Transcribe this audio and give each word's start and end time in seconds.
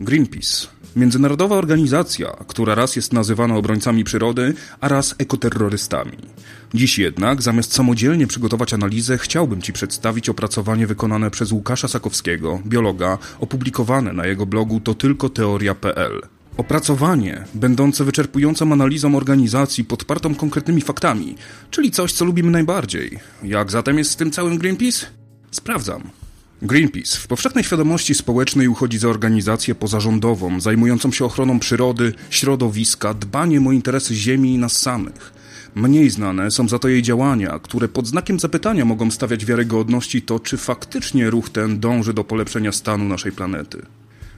Greenpeace. 0.00 0.66
Międzynarodowa 0.96 1.56
organizacja, 1.56 2.28
która 2.46 2.74
raz 2.74 2.96
jest 2.96 3.12
nazywana 3.12 3.56
obrońcami 3.56 4.04
przyrody, 4.04 4.54
a 4.80 4.88
raz 4.88 5.14
ekoterrorystami. 5.18 6.16
Dziś 6.74 6.98
jednak, 6.98 7.42
zamiast 7.42 7.74
samodzielnie 7.74 8.26
przygotować 8.26 8.74
analizę, 8.74 9.18
chciałbym 9.18 9.62
Ci 9.62 9.72
przedstawić 9.72 10.28
opracowanie 10.28 10.86
wykonane 10.86 11.30
przez 11.30 11.52
Łukasza 11.52 11.88
Sakowskiego, 11.88 12.60
biologa, 12.66 13.18
opublikowane 13.40 14.12
na 14.12 14.26
jego 14.26 14.46
blogu 14.46 14.80
to 14.80 14.94
tylko 14.94 15.28
teoria.pl. 15.28 16.20
Opracowanie, 16.56 17.44
będące 17.54 18.04
wyczerpującą 18.04 18.72
analizą 18.72 19.16
organizacji 19.16 19.84
podpartą 19.84 20.34
konkretnymi 20.34 20.80
faktami, 20.80 21.34
czyli 21.70 21.90
coś, 21.90 22.12
co 22.12 22.24
lubimy 22.24 22.50
najbardziej. 22.50 23.18
Jak 23.42 23.70
zatem 23.70 23.98
jest 23.98 24.10
z 24.10 24.16
tym 24.16 24.30
całym 24.30 24.58
Greenpeace? 24.58 25.06
Sprawdzam. 25.50 26.19
Greenpeace 26.62 27.18
w 27.18 27.26
powszechnej 27.26 27.64
świadomości 27.64 28.14
społecznej 28.14 28.68
uchodzi 28.68 28.98
za 28.98 29.08
organizację 29.08 29.74
pozarządową 29.74 30.60
zajmującą 30.60 31.12
się 31.12 31.24
ochroną 31.24 31.58
przyrody, 31.58 32.12
środowiska, 32.30 33.14
dbaniem 33.14 33.66
o 33.66 33.72
interesy 33.72 34.14
Ziemi 34.14 34.54
i 34.54 34.58
nas 34.58 34.78
samych. 34.78 35.32
Mniej 35.74 36.10
znane 36.10 36.50
są 36.50 36.68
za 36.68 36.78
to 36.78 36.88
jej 36.88 37.02
działania, 37.02 37.58
które 37.58 37.88
pod 37.88 38.06
znakiem 38.06 38.40
zapytania 38.40 38.84
mogą 38.84 39.10
stawiać 39.10 39.44
wiarygodności 39.44 40.22
to, 40.22 40.40
czy 40.40 40.56
faktycznie 40.56 41.30
ruch 41.30 41.50
ten 41.50 41.80
dąży 41.80 42.14
do 42.14 42.24
polepszenia 42.24 42.72
stanu 42.72 43.04
naszej 43.04 43.32
planety. 43.32 43.82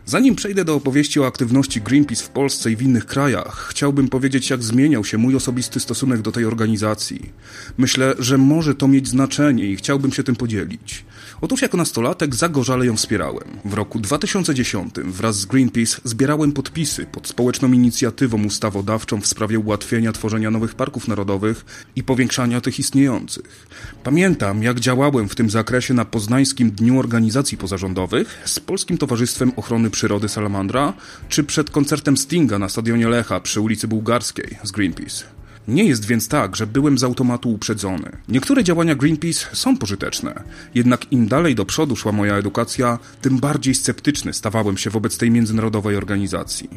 Zanim 0.07 0.35
przejdę 0.35 0.65
do 0.65 0.75
opowieści 0.75 1.21
o 1.21 1.27
aktywności 1.27 1.80
Greenpeace 1.80 2.25
w 2.25 2.29
Polsce 2.29 2.71
i 2.71 2.77
w 2.77 2.83
innych 2.83 3.07
krajach, 3.07 3.66
chciałbym 3.71 4.09
powiedzieć, 4.09 4.51
jak 4.51 4.63
zmieniał 4.63 5.05
się 5.05 5.19
mój 5.19 5.37
osobisty 5.37 5.80
stosunek 5.80 6.23
do 6.23 6.33
tej 6.33 6.45
organizacji. 6.45 7.33
Myślę, 7.79 8.15
że 8.19 8.39
może 8.39 8.75
to 8.75 8.89
mieć 8.89 9.09
znaczenie 9.09 9.66
i 9.66 9.77
chciałbym 9.77 10.13
się 10.13 10.23
tym 10.23 10.37
podzielić. 10.37 11.05
Otóż 11.42 11.62
jako 11.62 11.77
nastolatek 11.77 12.34
zagorzale 12.34 12.87
ją 12.87 12.96
wspierałem. 12.96 13.45
W 13.64 13.74
roku 13.74 14.01
2010 14.01 14.95
wraz 15.05 15.37
z 15.41 15.45
Greenpeace 15.45 16.01
zbierałem 16.05 16.52
podpisy 16.52 17.06
pod 17.06 17.28
społeczną 17.28 17.73
inicjatywą 17.73 18.45
ustawodawczą 18.45 19.21
w 19.21 19.26
sprawie 19.26 19.59
ułatwienia 19.59 20.12
tworzenia 20.12 20.51
nowych 20.51 20.74
parków 20.74 21.09
narodowych 21.09 21.65
i 21.96 22.02
powiększania 22.02 22.60
tych 22.60 22.79
istniejących. 22.79 23.66
Pamiętam, 24.04 24.62
jak 24.62 24.80
działałem 24.80 25.29
w 25.29 25.34
tym 25.34 25.51
zakresie 25.51 25.95
na 25.95 26.04
Poznańskim 26.04 26.71
Dniu 26.71 26.99
Organizacji 26.99 27.59
Pozarządowych 27.59 28.43
z 28.45 28.60
Polskim 28.60 28.99
Towarzystwem 28.99 29.52
Ochrony 29.56 29.90
Przyrody 29.90 30.29
Salamandra, 30.29 30.93
czy 31.29 31.45
przed 31.45 31.71
koncertem 31.71 32.16
Stinga 32.16 32.59
na 32.59 32.68
stadionie 32.68 33.09
Lecha 33.09 33.40
przy 33.40 33.60
ulicy 33.60 33.88
Bułgarskiej 33.88 34.59
z 34.62 34.71
Greenpeace. 34.71 35.41
Nie 35.68 35.85
jest 35.85 36.05
więc 36.05 36.29
tak, 36.29 36.57
że 36.57 36.66
byłem 36.66 36.99
z 36.99 37.05
automatu 37.05 37.51
uprzedzony. 37.51 38.16
Niektóre 38.29 38.65
działania 38.65 38.95
Greenpeace 38.95 39.46
są 39.52 39.77
pożyteczne, 39.77 40.43
jednak 40.74 41.13
im 41.13 41.29
dalej 41.29 41.55
do 41.55 41.65
przodu 41.65 41.96
szła 41.96 42.13
moja 42.13 42.37
edukacja, 42.37 42.99
tym 43.21 43.38
bardziej 43.38 43.74
sceptyczny 43.74 44.33
stawałem 44.33 44.77
się 44.77 44.90
wobec 44.90 45.18
tej 45.18 45.30
międzynarodowej 45.30 45.96
organizacji. 45.96 46.68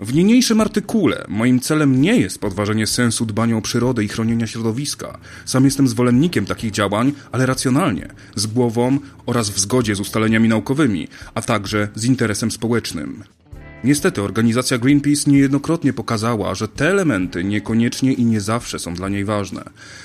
W 0.00 0.14
niniejszym 0.14 0.60
artykule 0.60 1.24
moim 1.28 1.60
celem 1.60 2.00
nie 2.00 2.16
jest 2.20 2.38
podważenie 2.38 2.86
sensu 2.86 3.26
dbania 3.26 3.56
o 3.56 3.62
przyrodę 3.62 4.04
i 4.04 4.08
chronienia 4.08 4.46
środowiska. 4.46 5.18
Sam 5.44 5.64
jestem 5.64 5.88
zwolennikiem 5.88 6.46
takich 6.46 6.70
działań, 6.70 7.12
ale 7.32 7.46
racjonalnie, 7.46 8.08
z 8.34 8.46
głową 8.46 8.98
oraz 9.26 9.50
w 9.50 9.58
zgodzie 9.58 9.94
z 9.94 10.00
ustaleniami 10.00 10.48
naukowymi, 10.48 11.08
a 11.34 11.42
także 11.42 11.88
z 11.94 12.04
interesem 12.04 12.50
społecznym. 12.50 13.24
Niestety 13.84 14.22
organizacja 14.22 14.78
Greenpeace 14.78 15.30
niejednokrotnie 15.30 15.92
pokazała, 15.92 16.54
że 16.54 16.68
te 16.68 16.90
elementy 16.90 17.44
niekoniecznie 17.44 18.12
i 18.12 18.24
nie 18.24 18.40
zawsze 18.40 18.78
są 18.78 18.94
dla 18.94 19.08
niej 19.08 19.24
ważne. 19.24 19.64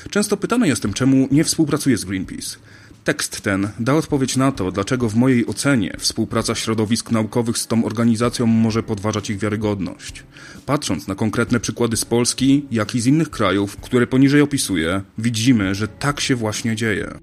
Często 0.10 0.38
pytany 0.38 0.68
jestem, 0.68 0.94
czemu 0.94 1.28
nie 1.32 1.44
współpracuje 1.44 1.98
z 1.98 2.06
Greenpeace. 2.06 2.58
Tekst 3.04 3.42
ten 3.42 3.70
da 3.80 3.94
odpowiedź 3.94 4.38
na 4.38 4.52
to, 4.52 4.72
dlaczego 4.72 5.10
w 5.10 5.16
mojej 5.16 5.48
ocenie 5.48 5.96
współpraca 6.00 6.56
środowisk 6.56 7.12
naukowych 7.12 7.58
z 7.58 7.68
tą 7.68 7.86
organizacją 7.86 8.46
może 8.46 8.84
podważać 8.84 9.30
ich 9.30 9.40
wiarygodność. 9.40 10.24
Patrząc 10.66 11.08
na 11.08 11.16
konkretne 11.16 11.60
przykłady 11.60 11.98
z 11.98 12.06
Polski, 12.06 12.66
jak 12.72 12.96
i 12.96 13.02
z 13.02 13.06
innych 13.06 13.30
krajów, 13.30 13.78
które 13.78 14.08
poniżej 14.08 14.42
opisuję, 14.42 15.02
widzimy, 15.18 15.76
że 15.76 15.88
tak 15.88 16.20
się 16.20 16.36
właśnie 16.36 16.76
dzieje. 16.76 17.14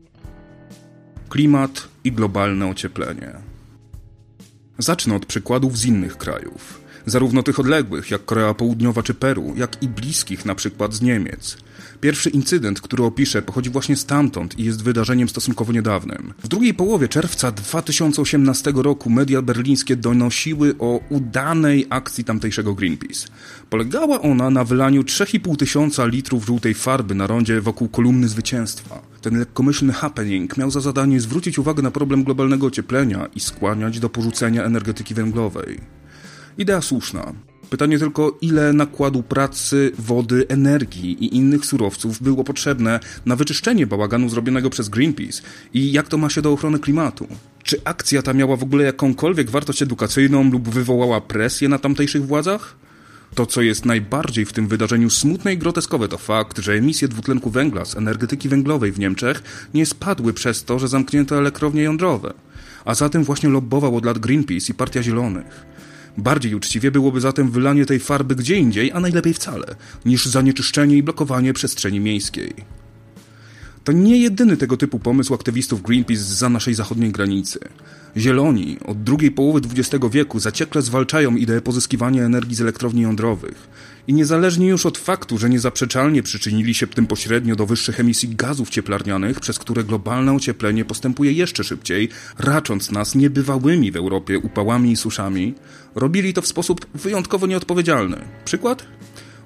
Klimat 1.29 1.89
i 2.05 2.13
globalne 2.13 2.67
ocieplenie. 2.67 3.50
Zacznę 4.81 5.15
od 5.15 5.27
przykładów 5.27 5.79
z 5.79 5.85
innych 5.85 6.17
krajów. 6.17 6.81
Zarówno 7.11 7.43
tych 7.43 7.61
odległych, 7.61 8.11
jak 8.11 8.25
Korea 8.25 8.55
Południowa 8.55 9.03
czy 9.03 9.15
Peru, 9.15 9.55
jak 9.57 9.83
i 9.83 9.89
bliskich, 9.89 10.45
na 10.45 10.55
przykład 10.55 10.95
z 10.95 11.03
Niemiec. 11.03 11.57
Pierwszy 12.01 12.31
incydent, 12.31 12.81
który 12.81 13.05
opiszę, 13.05 13.43
pochodzi 13.43 13.71
właśnie 13.71 13.97
stamtąd 13.97 14.59
i 14.59 14.65
jest 14.65 14.83
wydarzeniem 14.83 15.29
stosunkowo 15.29 15.73
niedawnym. 15.73 16.33
W 16.43 16.49
drugiej 16.49 16.75
połowie 16.75 17.09
czerwca 17.09 17.53
2018 17.53 18.73
roku 18.75 19.11
media 19.11 19.43
berlińskie 19.43 19.97
donosiły 19.97 20.75
o 20.79 21.01
udanej 21.09 21.87
akcji 21.91 22.25
tamtejszego 22.25 22.75
Greenpeace. 22.75 23.29
Polegała 23.71 24.23
ona 24.23 24.51
na 24.51 24.65
wylaniu 24.65 25.03
3,5 25.03 25.57
tysiąca 25.57 26.07
litrów 26.07 26.47
żółtej 26.47 26.75
farby 26.75 27.15
na 27.15 27.27
rondzie 27.27 27.61
wokół 27.61 27.89
kolumny 27.89 28.29
zwycięstwa. 28.29 29.03
Ten 29.21 29.39
lekkomyślny 29.39 29.93
happening 29.93 30.57
miał 30.57 30.71
za 30.71 30.81
zadanie 30.81 31.21
zwrócić 31.21 31.59
uwagę 31.59 31.83
na 31.83 31.91
problem 31.91 32.25
globalnego 32.25 32.67
ocieplenia 32.67 33.27
i 33.35 33.41
skłaniać 33.41 34.01
do 34.01 34.09
porzucenia 34.09 34.65
energetyki 34.65 35.15
węglowej. 35.15 36.00
Idea 36.61 36.81
słuszna. 36.81 37.33
Pytanie 37.71 37.99
tylko, 37.99 38.39
ile 38.41 38.73
nakładu 38.73 39.23
pracy, 39.23 39.93
wody, 39.99 40.47
energii 40.49 41.25
i 41.25 41.37
innych 41.37 41.67
surowców 41.67 42.23
było 42.23 42.45
potrzebne 42.45 43.01
na 43.27 43.37
wyczyszczenie 43.37 43.87
bałaganu 43.87 44.29
zrobionego 44.29 44.71
przez 44.71 44.89
Greenpeace 44.89 45.43
i 45.75 45.93
jak 45.93 46.09
to 46.09 46.19
ma 46.19 46.31
się 46.31 46.43
do 46.43 46.53
ochrony 46.53 46.79
klimatu? 46.79 47.27
Czy 47.63 47.81
akcja 47.85 48.23
ta 48.23 48.33
miała 48.33 48.57
w 48.57 48.63
ogóle 48.63 48.85
jakąkolwiek 48.85 49.51
wartość 49.51 49.83
edukacyjną 49.83 50.51
lub 50.51 50.69
wywołała 50.69 51.21
presję 51.21 51.69
na 51.69 51.79
tamtejszych 51.79 52.27
władzach? 52.27 52.77
To, 53.35 53.47
co 53.47 53.63
jest 53.63 53.85
najbardziej 53.85 54.45
w 54.45 54.53
tym 54.53 54.69
wydarzeniu 54.69 55.11
smutne 55.11 55.55
i 55.55 55.59
groteskowe, 55.59 56.09
to 56.09 56.19
fakt, 56.19 56.59
że 56.59 56.73
emisje 56.73 57.09
dwutlenku 57.09 57.51
węgla 57.51 57.85
z 57.85 57.97
energetyki 57.97 58.49
węglowej 58.49 58.93
w 58.93 58.99
Niemczech 58.99 59.43
nie 59.75 59.87
spadły 59.87 60.33
przez 60.33 60.65
to, 60.65 60.79
że 60.79 60.89
zamknięto 60.89 61.39
elektrownie 61.39 61.83
jądrowe. 61.83 62.35
A 62.85 62.95
zatem 62.95 63.25
właśnie 63.25 63.49
lobbował 63.49 63.97
od 63.97 64.05
lat 64.05 64.19
Greenpeace 64.19 64.73
i 64.73 64.75
Partia 64.75 65.03
Zielonych. 65.03 65.71
Bardziej 66.19 66.55
uczciwie 66.55 66.91
byłoby 66.91 67.21
zatem 67.21 67.51
wylanie 67.51 67.87
tej 67.87 68.01
farby 68.01 68.37
gdzie 68.37 68.57
indziej, 68.57 68.93
a 68.93 69.01
najlepiej 69.01 69.35
wcale, 69.35 69.67
niż 70.05 70.27
zanieczyszczenie 70.27 70.97
i 70.97 71.03
blokowanie 71.03 71.53
przestrzeni 71.53 72.01
miejskiej. 72.01 72.55
To 73.85 73.93
nie 73.93 74.19
jedyny 74.19 74.57
tego 74.57 74.77
typu 74.77 74.99
pomysł 74.99 75.35
aktywistów 75.35 75.83
Greenpeace 75.83 76.23
za 76.23 76.49
naszej 76.49 76.75
zachodniej 76.75 77.13
granicy. 77.13 77.59
Zieloni 78.17 78.79
od 78.85 79.03
drugiej 79.03 79.31
połowy 79.31 79.61
XX 79.77 80.05
wieku 80.11 80.39
zaciekle 80.39 80.83
zwalczają 80.83 81.37
ideę 81.37 81.61
pozyskiwania 81.61 82.25
energii 82.25 82.55
z 82.55 82.61
elektrowni 82.61 83.03
jądrowych. 83.03 83.69
I 84.09 84.13
niezależnie 84.13 84.69
już 84.69 84.87
od 84.87 84.99
faktu, 84.99 85.39
że 85.39 85.51
niezaprzeczalnie 85.51 86.23
przyczynili 86.23 86.75
się 86.75 86.87
tym 86.87 87.07
pośrednio 87.07 87.57
do 87.57 87.67
wyższych 87.67 88.01
emisji 88.01 88.29
gazów 88.29 88.71
cieplarnianych, 88.71 89.41
przez 89.41 89.59
które 89.59 89.85
globalne 89.85 90.35
ocieplenie 90.35 90.85
postępuje 90.85 91.33
jeszcze 91.33 91.65
szybciej, 91.65 92.09
racząc 92.39 92.91
nas 92.91 93.15
niebywałymi 93.15 93.93
w 93.93 93.97
Europie 93.97 94.39
upałami 94.39 94.93
i 94.93 94.97
suszami, 94.97 95.55
robili 95.95 96.33
to 96.33 96.43
w 96.43 96.47
sposób 96.47 96.87
wyjątkowo 96.95 97.47
nieodpowiedzialny. 97.47 98.17
Przykład? 98.45 98.87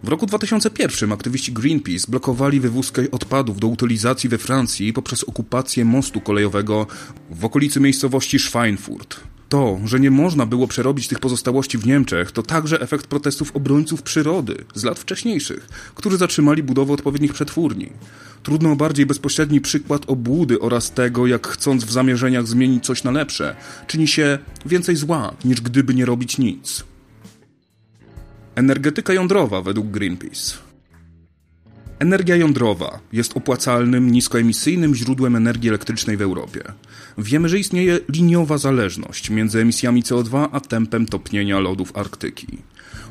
W 0.04 0.08
roku 0.08 0.26
2001 0.26 1.12
aktywiści 1.12 1.52
Greenpeace 1.52 2.06
blokowali 2.08 2.60
wywózkę 2.60 3.10
odpadów 3.10 3.60
do 3.60 3.66
utylizacji 3.66 4.28
we 4.28 4.38
Francji 4.38 4.92
poprzez 4.92 5.24
okupację 5.24 5.84
mostu 5.84 6.20
kolejowego 6.20 6.86
w 7.30 7.44
okolicy 7.44 7.80
miejscowości 7.80 8.38
Schweinfurt. 8.38 9.33
To, 9.48 9.80
że 9.84 10.00
nie 10.00 10.10
można 10.10 10.46
było 10.46 10.68
przerobić 10.68 11.08
tych 11.08 11.20
pozostałości 11.20 11.78
w 11.78 11.86
Niemczech, 11.86 12.32
to 12.32 12.42
także 12.42 12.80
efekt 12.80 13.06
protestów 13.06 13.56
obrońców 13.56 14.02
przyrody 14.02 14.64
z 14.74 14.84
lat 14.84 14.98
wcześniejszych, 14.98 15.68
którzy 15.94 16.16
zatrzymali 16.16 16.62
budowę 16.62 16.92
odpowiednich 16.92 17.32
przetwórni. 17.32 17.90
Trudno 18.42 18.72
o 18.72 18.76
bardziej 18.76 19.06
bezpośredni 19.06 19.60
przykład 19.60 20.02
obłudy 20.06 20.60
oraz 20.60 20.90
tego, 20.90 21.26
jak 21.26 21.46
chcąc 21.46 21.84
w 21.84 21.92
zamierzeniach 21.92 22.46
zmienić 22.46 22.84
coś 22.84 23.04
na 23.04 23.10
lepsze, 23.10 23.56
czyni 23.86 24.08
się 24.08 24.38
więcej 24.66 24.96
zła, 24.96 25.34
niż 25.44 25.60
gdyby 25.60 25.94
nie 25.94 26.06
robić 26.06 26.38
nic. 26.38 26.84
Energetyka 28.54 29.12
jądrowa 29.12 29.62
według 29.62 29.86
Greenpeace. 29.86 30.73
Energia 31.98 32.36
jądrowa 32.36 33.00
jest 33.12 33.36
opłacalnym, 33.36 34.10
niskoemisyjnym 34.10 34.94
źródłem 34.94 35.36
energii 35.36 35.68
elektrycznej 35.68 36.16
w 36.16 36.22
Europie. 36.22 36.60
Wiemy, 37.18 37.48
że 37.48 37.58
istnieje 37.58 38.00
liniowa 38.08 38.58
zależność 38.58 39.30
między 39.30 39.60
emisjami 39.60 40.02
CO2 40.02 40.48
a 40.52 40.60
tempem 40.60 41.06
topnienia 41.06 41.58
lodów 41.58 41.96
Arktyki. 41.96 42.46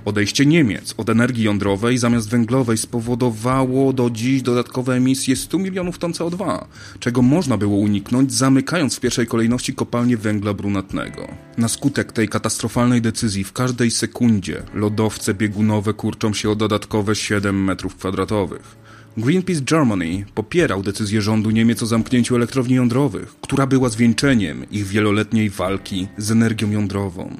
Odejście 0.05 0.45
Niemiec 0.45 0.93
od 0.97 1.09
energii 1.09 1.43
jądrowej 1.43 1.97
zamiast 1.97 2.29
węglowej 2.29 2.77
spowodowało 2.77 3.93
do 3.93 4.09
dziś 4.09 4.41
dodatkowe 4.41 4.95
emisje 4.95 5.35
100 5.35 5.57
milionów 5.59 5.97
ton 5.97 6.11
CO2, 6.11 6.65
czego 6.99 7.21
można 7.21 7.57
było 7.57 7.77
uniknąć 7.77 8.33
zamykając 8.33 8.95
w 8.95 8.99
pierwszej 8.99 9.27
kolejności 9.27 9.73
kopalnie 9.73 10.17
węgla 10.17 10.53
brunatnego. 10.53 11.27
Na 11.57 11.67
skutek 11.67 12.11
tej 12.11 12.29
katastrofalnej 12.29 13.01
decyzji 13.01 13.43
w 13.43 13.53
każdej 13.53 13.91
sekundzie 13.91 14.63
lodowce 14.73 15.33
biegunowe 15.33 15.93
kurczą 15.93 16.33
się 16.33 16.49
o 16.49 16.55
dodatkowe 16.55 17.15
7 17.15 17.63
metrów 17.63 17.95
kwadratowych. 17.95 18.75
Greenpeace 19.17 19.61
Germany 19.61 20.25
popierał 20.35 20.83
decyzję 20.83 21.21
rządu 21.21 21.51
Niemiec 21.51 21.83
o 21.83 21.85
zamknięciu 21.85 22.35
elektrowni 22.35 22.75
jądrowych, 22.75 23.35
która 23.41 23.67
była 23.67 23.89
zwieńczeniem 23.89 24.69
ich 24.71 24.87
wieloletniej 24.87 25.49
walki 25.49 26.07
z 26.17 26.31
energią 26.31 26.71
jądrową. 26.71 27.37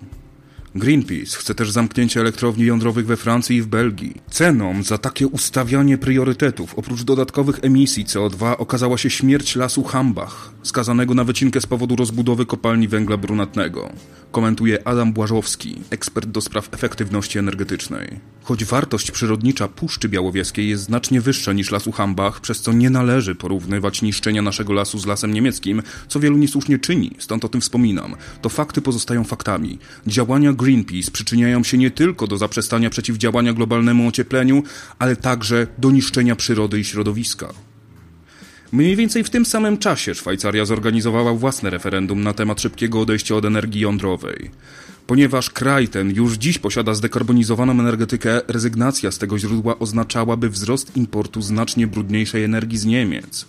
Greenpeace 0.76 1.38
chce 1.38 1.56
też 1.56 1.72
zamknięcia 1.72 2.20
elektrowni 2.20 2.66
jądrowych 2.66 3.06
we 3.06 3.18
Francji 3.18 3.58
i 3.58 3.62
w 3.62 3.68
Belgii. 3.68 4.22
Ceną 4.30 4.84
za 4.84 4.98
takie 4.98 5.28
ustawianie 5.28 5.98
priorytetów, 5.98 6.76
oprócz 6.76 7.04
dodatkowych 7.04 7.60
emisji 7.62 8.06
CO2, 8.06 8.56
okazała 8.58 8.98
się 8.98 9.10
śmierć 9.10 9.56
lasu 9.56 9.84
Hambach, 9.84 10.52
skazanego 10.64 11.14
na 11.14 11.24
wycinkę 11.24 11.62
z 11.62 11.66
powodu 11.66 11.96
rozbudowy 11.96 12.46
kopalni 12.46 12.88
węgla 12.88 13.18
brunatnego. 13.18 13.90
Komentuje 14.32 14.88
Adam 14.88 15.14
Błażowski, 15.14 15.82
ekspert 15.90 16.30
do 16.30 16.42
spraw 16.42 16.74
efektywności 16.74 17.40
energetycznej. 17.40 18.20
Choć 18.44 18.66
wartość 18.66 19.12
przyrodnicza 19.12 19.68
Puszczy 19.68 20.10
Białowieskiej 20.10 20.70
jest 20.70 20.84
znacznie 20.84 21.22
wyższa 21.22 21.54
niż 21.54 21.72
lasu 21.72 21.92
Hambach, 21.92 22.42
przez 22.42 22.62
co 22.62 22.74
nie 22.74 22.90
należy 22.90 23.36
porównywać 23.36 24.02
niszczenia 24.02 24.42
naszego 24.42 24.74
lasu 24.74 25.00
z 25.00 25.06
lasem 25.06 25.34
niemieckim, 25.34 25.82
co 26.08 26.20
wielu 26.20 26.38
niesłusznie 26.38 26.80
czyni, 26.80 27.12
stąd 27.20 27.46
o 27.46 27.50
tym 27.50 27.62
wspominam, 27.62 28.16
to 28.42 28.50
fakty 28.50 28.82
pozostają 28.82 29.24
faktami. 29.24 29.80
Działania 30.08 30.54
Greenpeace 30.64 31.12
przyczyniają 31.12 31.64
się 31.64 31.78
nie 31.78 31.92
tylko 31.92 32.28
do 32.28 32.38
zaprzestania 32.38 32.90
przeciwdziałania 32.90 33.54
globalnemu 33.54 34.08
ociepleniu, 34.08 34.64
ale 35.00 35.16
także 35.16 35.68
do 35.78 35.92
niszczenia 35.92 36.36
przyrody 36.36 36.80
i 36.80 36.84
środowiska. 36.84 37.54
Mniej 38.72 38.96
więcej 38.96 39.24
w 39.24 39.30
tym 39.30 39.46
samym 39.46 39.78
czasie 39.78 40.16
Szwajcaria 40.16 40.66
zorganizowała 40.66 41.34
własne 41.34 41.70
referendum 41.70 42.24
na 42.24 42.34
temat 42.34 42.62
szybkiego 42.62 43.02
odejścia 43.02 43.36
od 43.36 43.46
energii 43.46 43.82
jądrowej. 43.82 44.52
Ponieważ 45.08 45.50
kraj 45.50 45.88
ten 45.88 46.16
już 46.16 46.34
dziś 46.34 46.58
posiada 46.58 46.94
zdekarbonizowaną 46.94 47.74
energetykę, 47.74 48.42
rezygnacja 48.48 49.12
z 49.12 49.18
tego 49.18 49.40
źródła 49.40 49.80
oznaczałaby 49.80 50.50
wzrost 50.50 50.98
importu 50.98 51.42
znacznie 51.42 51.88
brudniejszej 51.88 52.44
energii 52.44 52.78
z 52.78 52.86
Niemiec. 52.86 53.46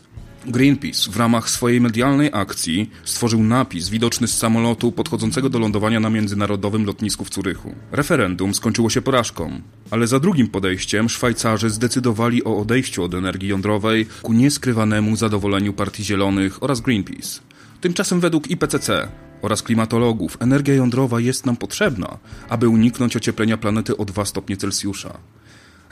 Greenpeace 0.47 1.11
w 1.11 1.17
ramach 1.17 1.51
swojej 1.51 1.81
medialnej 1.81 2.31
akcji 2.33 2.91
stworzył 3.05 3.43
napis 3.43 3.89
widoczny 3.89 4.29
z 4.29 4.37
samolotu 4.37 4.93
podchodzącego 4.93 5.49
do 5.49 5.59
lądowania 5.59 6.01
na 6.01 6.11
międzynarodowym 6.11 6.85
lotnisku 6.85 7.25
w 7.25 7.31
Curychu. 7.31 7.75
Referendum 7.93 8.55
skończyło 8.55 8.91
się 8.91 9.03
porażką, 9.03 9.61
ale 9.91 10.07
za 10.07 10.21
drugim 10.21 10.49
podejściem 10.49 11.09
Szwajcarzy 11.09 11.71
zdecydowali 11.71 12.45
o 12.45 12.57
odejściu 12.57 13.03
od 13.03 13.15
energii 13.15 13.49
jądrowej 13.49 14.07
ku 14.23 14.33
nieskrywanemu 14.33 15.17
zadowoleniu 15.17 15.73
Partii 15.73 16.05
Zielonych 16.05 16.63
oraz 16.63 16.81
Greenpeace. 16.81 17.41
Tymczasem 17.81 18.21
według 18.21 18.51
IPCC 18.51 19.09
oraz 19.43 19.63
klimatologów 19.63 20.37
energia 20.41 20.75
jądrowa 20.75 21.21
jest 21.21 21.47
nam 21.47 21.57
potrzebna, 21.57 22.19
aby 22.49 22.69
uniknąć 22.69 23.17
ocieplenia 23.17 23.57
planety 23.57 23.97
o 23.97 24.05
2 24.05 24.25
stopnie 24.25 24.57
Celsjusza. 24.57 25.19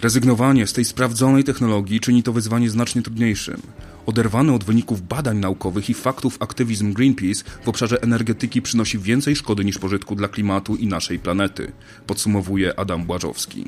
Rezygnowanie 0.03 0.67
z 0.67 0.73
tej 0.73 0.85
sprawdzonej 0.85 1.45
technologii 1.45 2.01
czyni 2.01 2.23
to 2.23 2.33
wyzwanie 2.33 2.71
znacznie 2.71 3.03
trudniejszym. 3.03 3.63
Oderwany 4.07 4.53
od 4.53 4.65
wyników 4.65 5.09
badań 5.09 5.39
naukowych 5.39 5.91
i 5.91 5.95
faktów 5.95 6.37
aktywizm 6.41 6.93
Greenpeace 6.93 7.45
w 7.63 7.69
obszarze 7.69 8.03
energetyki 8.03 8.63
przynosi 8.63 8.99
więcej 8.99 9.37
szkody 9.37 9.65
niż 9.65 9.79
pożytku 9.79 10.15
dla 10.15 10.29
klimatu 10.29 10.77
i 10.77 10.87
naszej 10.87 11.19
planety, 11.19 11.73
podsumowuje 12.07 12.79
Adam 12.79 13.05
Błażowski. 13.05 13.65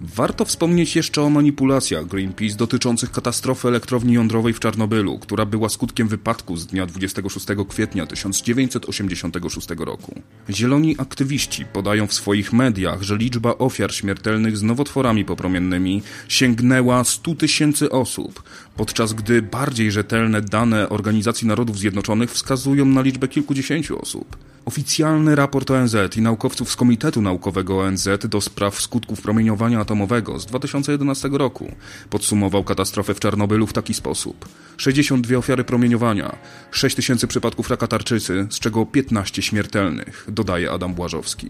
Warto 0.00 0.44
wspomnieć 0.44 0.96
jeszcze 0.96 1.22
o 1.22 1.30
manipulacjach 1.30 2.06
Greenpeace 2.06 2.56
dotyczących 2.56 3.10
katastrofy 3.10 3.68
elektrowni 3.68 4.14
jądrowej 4.14 4.52
w 4.52 4.60
Czarnobylu, 4.60 5.18
która 5.18 5.46
była 5.46 5.68
skutkiem 5.68 6.08
wypadku 6.08 6.56
z 6.56 6.66
dnia 6.66 6.86
26 6.86 7.46
kwietnia 7.68 8.06
1986 8.06 9.68
roku. 9.78 10.20
Zieloni 10.50 10.94
aktywiści 10.98 11.64
podają 11.64 12.06
w 12.06 12.14
swoich 12.14 12.52
mediach, 12.52 13.02
że 13.02 13.16
liczba 13.16 13.58
ofiar 13.58 13.94
śmiertelnych 13.94 14.56
z 14.56 14.62
nowotworami 14.62 15.24
popromiennymi 15.24 16.02
sięgnęła 16.28 17.04
100 17.04 17.34
tysięcy 17.34 17.90
osób, 17.90 18.42
podczas 18.76 19.12
gdy 19.12 19.42
bardziej 19.42 19.92
rzetelne 19.92 20.42
dane 20.42 20.88
Organizacji 20.88 21.48
Narodów 21.48 21.78
Zjednoczonych 21.78 22.30
wskazują 22.30 22.84
na 22.84 23.02
liczbę 23.02 23.28
kilkudziesięciu 23.28 24.02
osób. 24.02 24.36
Oficjalny 24.64 25.34
raport 25.34 25.70
ONZ 25.70 25.96
i 26.16 26.20
naukowców 26.20 26.70
z 26.70 26.76
Komitetu 26.76 27.22
Naukowego 27.22 27.80
ONZ 27.80 28.08
do 28.28 28.40
spraw 28.40 28.80
skutków 28.80 29.22
promieniowania 29.22 29.80
atomowego 29.80 30.38
z 30.38 30.46
2011 30.46 31.28
roku 31.32 31.72
podsumował 32.10 32.64
katastrofę 32.64 33.14
w 33.14 33.20
Czarnobylu 33.20 33.66
w 33.66 33.72
taki 33.72 33.94
sposób. 33.94 34.48
62 34.76 35.36
ofiary 35.36 35.64
promieniowania, 35.64 36.36
6 36.70 36.96
tysięcy 36.96 37.26
przypadków 37.26 37.70
raka 37.70 37.86
tarczycy, 37.86 38.46
z 38.50 38.58
czego 38.58 38.86
15 38.86 39.42
śmiertelnych, 39.42 40.26
dodaje 40.28 40.70
Adam 40.70 40.94
Błażowski. 40.94 41.48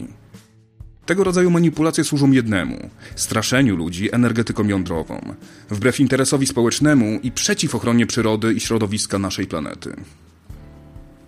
Tego 1.06 1.24
rodzaju 1.24 1.50
manipulacje 1.50 2.04
służą 2.04 2.30
jednemu 2.30 2.90
straszeniu 3.16 3.76
ludzi 3.76 4.14
energetyką 4.14 4.68
jądrową, 4.68 5.34
wbrew 5.70 6.00
interesowi 6.00 6.46
społecznemu 6.46 7.20
i 7.22 7.32
przeciw 7.32 7.74
ochronie 7.74 8.06
przyrody 8.06 8.54
i 8.54 8.60
środowiska 8.60 9.18
naszej 9.18 9.46
planety. 9.46 9.96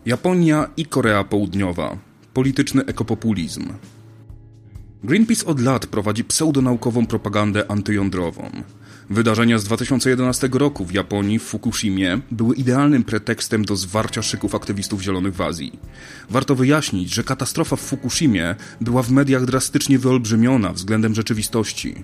Japonia 0.06 0.69
i 0.76 0.86
Korea 0.86 1.25
Południowa 1.25 1.96
polityczny 2.34 2.84
ekopopulizm. 2.84 3.69
Greenpeace 5.04 5.46
od 5.46 5.60
lat 5.60 5.86
prowadzi 5.86 6.25
pseudonaukową 6.25 7.06
propagandę 7.06 7.70
antyjądrową. 7.70 8.50
Wydarzenia 9.10 9.58
z 9.58 9.64
2011 9.64 10.49
roku 10.52 10.84
w 10.84 10.93
Japonii, 10.93 11.38
w 11.38 11.43
Fukushimie, 11.43 12.20
były 12.31 12.55
idealnym 12.55 13.05
pretekstem 13.05 13.64
do 13.64 13.76
zwarcia 13.76 14.22
szyków 14.22 14.55
aktywistów 14.55 15.02
zielonych 15.02 15.34
w 15.34 15.40
Azji. 15.40 15.78
Warto 16.31 16.55
wyjaśnić, 16.55 17.14
że 17.14 17.25
katastrofa 17.25 17.76
w 17.76 17.81
Fukushimie 17.81 18.55
była 18.81 19.02
w 19.02 19.10
mediach 19.10 19.44
drastycznie 19.44 19.99
wyolbrzymiona 19.99 20.72
względem 20.72 21.14
rzeczywistości. 21.14 21.94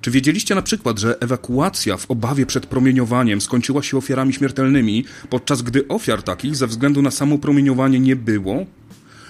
Czy 0.00 0.10
wiedzieliście 0.10 0.54
na 0.54 0.62
przykład, 0.62 0.98
że 0.98 1.20
ewakuacja 1.20 1.96
w 1.96 2.10
obawie 2.10 2.46
przed 2.46 2.66
promieniowaniem 2.66 3.40
skończyła 3.40 3.82
się 3.82 3.96
ofiarami 3.96 4.32
śmiertelnymi, 4.32 5.04
podczas 5.30 5.62
gdy 5.62 5.88
ofiar 5.88 6.22
takich 6.22 6.56
ze 6.56 6.66
względu 6.66 7.02
na 7.02 7.10
samo 7.10 7.38
promieniowanie 7.38 8.00
nie 8.00 8.16
było? 8.16 8.66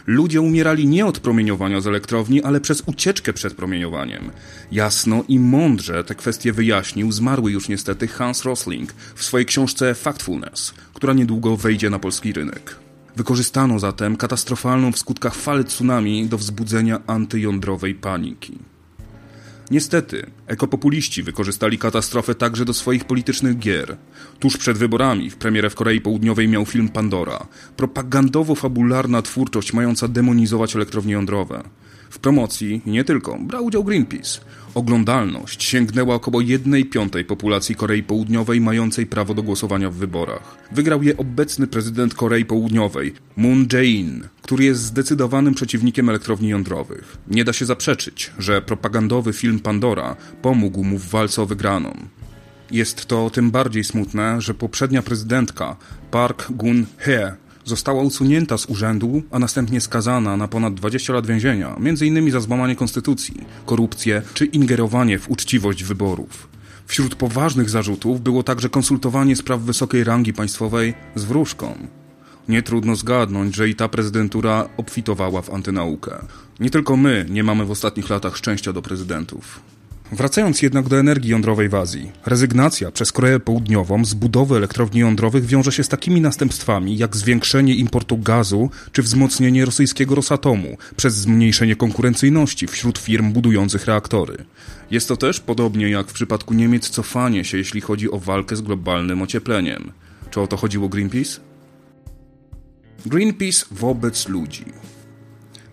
Ludzie 0.06 0.40
umierali 0.40 0.86
nie 0.86 1.06
od 1.06 1.18
promieniowania 1.18 1.80
z 1.80 1.86
elektrowni, 1.86 2.42
ale 2.42 2.60
przez 2.60 2.82
ucieczkę 2.86 3.32
przed 3.32 3.54
promieniowaniem. 3.54 4.30
Jasno 4.72 5.24
i 5.28 5.38
mądrze 5.38 6.04
te 6.04 6.14
kwestie 6.14 6.52
wyjaśnił 6.52 7.12
zmarły 7.12 7.52
już 7.52 7.68
niestety 7.68 8.08
Hans 8.08 8.44
Rosling 8.44 8.92
w 9.14 9.24
swojej 9.24 9.46
książce 9.46 9.94
Factfulness, 9.94 10.74
która 10.94 11.12
niedługo 11.12 11.56
wejdzie 11.56 11.90
na 11.90 11.98
polski 11.98 12.32
rynek. 12.32 12.76
Wykorzystano 13.16 13.78
zatem 13.78 14.16
katastrofalną 14.16 14.92
w 14.92 14.98
skutkach 14.98 15.34
falę 15.34 15.64
tsunami 15.64 16.26
do 16.26 16.38
wzbudzenia 16.38 17.00
antyjądrowej 17.06 17.94
paniki. 17.94 18.58
Niestety, 19.70 20.26
ekopopuliści 20.46 21.22
wykorzystali 21.22 21.78
katastrofę 21.78 22.34
także 22.34 22.64
do 22.64 22.74
swoich 22.74 23.04
politycznych 23.04 23.58
gier. 23.58 23.96
Tuż 24.38 24.56
przed 24.56 24.78
wyborami 24.78 25.30
w 25.30 25.36
premierę 25.36 25.70
w 25.70 25.74
Korei 25.74 26.00
Południowej 26.00 26.48
miał 26.48 26.66
film 26.66 26.88
Pandora, 26.88 27.46
propagandowo-fabularna 27.76 29.22
twórczość 29.22 29.72
mająca 29.72 30.08
demonizować 30.08 30.76
elektrownie 30.76 31.12
jądrowe. 31.12 31.62
W 32.10 32.18
promocji, 32.18 32.82
nie 32.86 33.04
tylko, 33.04 33.38
brał 33.40 33.64
udział 33.64 33.84
Greenpeace. 33.84 34.40
Oglądalność 34.74 35.64
sięgnęła 35.64 36.14
około 36.14 36.40
1 36.40 36.84
piątej 36.84 37.24
populacji 37.24 37.74
Korei 37.74 38.02
Południowej 38.02 38.60
mającej 38.60 39.06
prawo 39.06 39.34
do 39.34 39.42
głosowania 39.42 39.90
w 39.90 39.94
wyborach. 39.94 40.56
Wygrał 40.72 41.02
je 41.02 41.16
obecny 41.16 41.66
prezydent 41.66 42.14
Korei 42.14 42.44
Południowej, 42.44 43.14
Moon 43.36 43.66
Jae-in, 43.72 44.28
który 44.42 44.64
jest 44.64 44.82
zdecydowanym 44.82 45.54
przeciwnikiem 45.54 46.08
elektrowni 46.08 46.48
jądrowych. 46.48 47.16
Nie 47.28 47.44
da 47.44 47.52
się 47.52 47.66
zaprzeczyć, 47.66 48.32
że 48.38 48.62
propagandowy 48.62 49.32
film 49.32 49.60
Pandora 49.60 50.16
pomógł 50.42 50.84
mu 50.84 50.98
w 50.98 51.08
walce 51.08 51.42
o 51.42 51.46
wygraną. 51.46 51.96
Jest 52.70 53.06
to 53.06 53.30
tym 53.30 53.50
bardziej 53.50 53.84
smutne, 53.84 54.40
że 54.40 54.54
poprzednia 54.54 55.02
prezydentka 55.02 55.76
Park 56.10 56.50
Geun-hye 56.50 57.32
została 57.66 58.02
usunięta 58.02 58.58
z 58.58 58.66
urzędu, 58.66 59.22
a 59.30 59.38
następnie 59.38 59.80
skazana 59.80 60.36
na 60.36 60.48
ponad 60.48 60.74
20 60.74 61.12
lat 61.12 61.26
więzienia, 61.26 61.76
m.in. 61.76 62.30
za 62.30 62.40
złamanie 62.40 62.76
konstytucji, 62.76 63.34
korupcję 63.66 64.22
czy 64.34 64.44
ingerowanie 64.44 65.18
w 65.18 65.30
uczciwość 65.30 65.84
wyborów. 65.84 66.48
Wśród 66.86 67.14
poważnych 67.14 67.70
zarzutów 67.70 68.20
było 68.20 68.42
także 68.42 68.68
konsultowanie 68.68 69.36
spraw 69.36 69.60
wysokiej 69.60 70.04
rangi 70.04 70.32
państwowej 70.32 70.94
z 71.14 71.24
wróżką. 71.24 71.74
Nie 72.48 72.62
trudno 72.62 72.96
zgadnąć, 72.96 73.56
że 73.56 73.68
i 73.68 73.74
ta 73.74 73.88
prezydentura 73.88 74.68
obfitowała 74.76 75.42
w 75.42 75.50
antynaukę. 75.50 76.18
Nie 76.60 76.70
tylko 76.70 76.96
my 76.96 77.26
nie 77.30 77.44
mamy 77.44 77.64
w 77.64 77.70
ostatnich 77.70 78.10
latach 78.10 78.36
szczęścia 78.36 78.72
do 78.72 78.82
prezydentów. 78.82 79.60
Wracając 80.12 80.62
jednak 80.62 80.88
do 80.88 80.98
energii 80.98 81.30
jądrowej 81.30 81.68
w 81.68 81.74
Azji, 81.74 82.12
rezygnacja 82.26 82.90
przez 82.90 83.12
Koreę 83.12 83.40
Południową 83.40 84.04
z 84.04 84.14
budowy 84.14 84.56
elektrowni 84.56 85.00
jądrowych 85.00 85.46
wiąże 85.46 85.72
się 85.72 85.84
z 85.84 85.88
takimi 85.88 86.20
następstwami 86.20 86.96
jak 86.96 87.16
zwiększenie 87.16 87.74
importu 87.74 88.18
gazu 88.18 88.70
czy 88.92 89.02
wzmocnienie 89.02 89.64
rosyjskiego 89.64 90.14
Rosatomu 90.14 90.76
przez 90.96 91.14
zmniejszenie 91.14 91.76
konkurencyjności 91.76 92.66
wśród 92.66 92.98
firm 92.98 93.32
budujących 93.32 93.86
reaktory. 93.86 94.44
Jest 94.90 95.08
to 95.08 95.16
też, 95.16 95.40
podobnie 95.40 95.90
jak 95.90 96.08
w 96.08 96.12
przypadku 96.12 96.54
Niemiec, 96.54 96.88
cofanie 96.88 97.44
się, 97.44 97.58
jeśli 97.58 97.80
chodzi 97.80 98.10
o 98.10 98.18
walkę 98.18 98.56
z 98.56 98.60
globalnym 98.60 99.22
ociepleniem. 99.22 99.92
Czy 100.30 100.40
o 100.40 100.46
to 100.46 100.56
chodziło 100.56 100.88
Greenpeace? 100.88 101.40
Greenpeace 103.06 103.66
wobec 103.70 104.28
ludzi. 104.28 104.64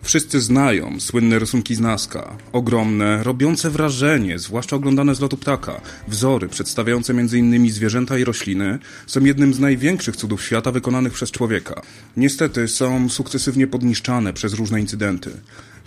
Wszyscy 0.03 0.41
znają 0.41 0.99
słynne 0.99 1.39
rysunki 1.39 1.75
z 1.75 1.79
Nazca. 1.79 2.37
Ogromne, 2.51 3.23
robiące 3.23 3.69
wrażenie, 3.69 4.39
zwłaszcza 4.39 4.75
oglądane 4.75 5.15
z 5.15 5.19
lotu 5.19 5.37
ptaka. 5.37 5.81
Wzory 6.07 6.47
przedstawiające 6.47 7.13
m.in. 7.13 7.71
zwierzęta 7.71 8.17
i 8.17 8.23
rośliny 8.23 8.79
są 9.07 9.25
jednym 9.25 9.53
z 9.53 9.59
największych 9.59 10.15
cudów 10.15 10.43
świata 10.43 10.71
wykonanych 10.71 11.13
przez 11.13 11.31
człowieka. 11.31 11.81
Niestety 12.17 12.67
są 12.67 13.09
sukcesywnie 13.09 13.67
podniszczane 13.67 14.33
przez 14.33 14.53
różne 14.53 14.81
incydenty. 14.81 15.31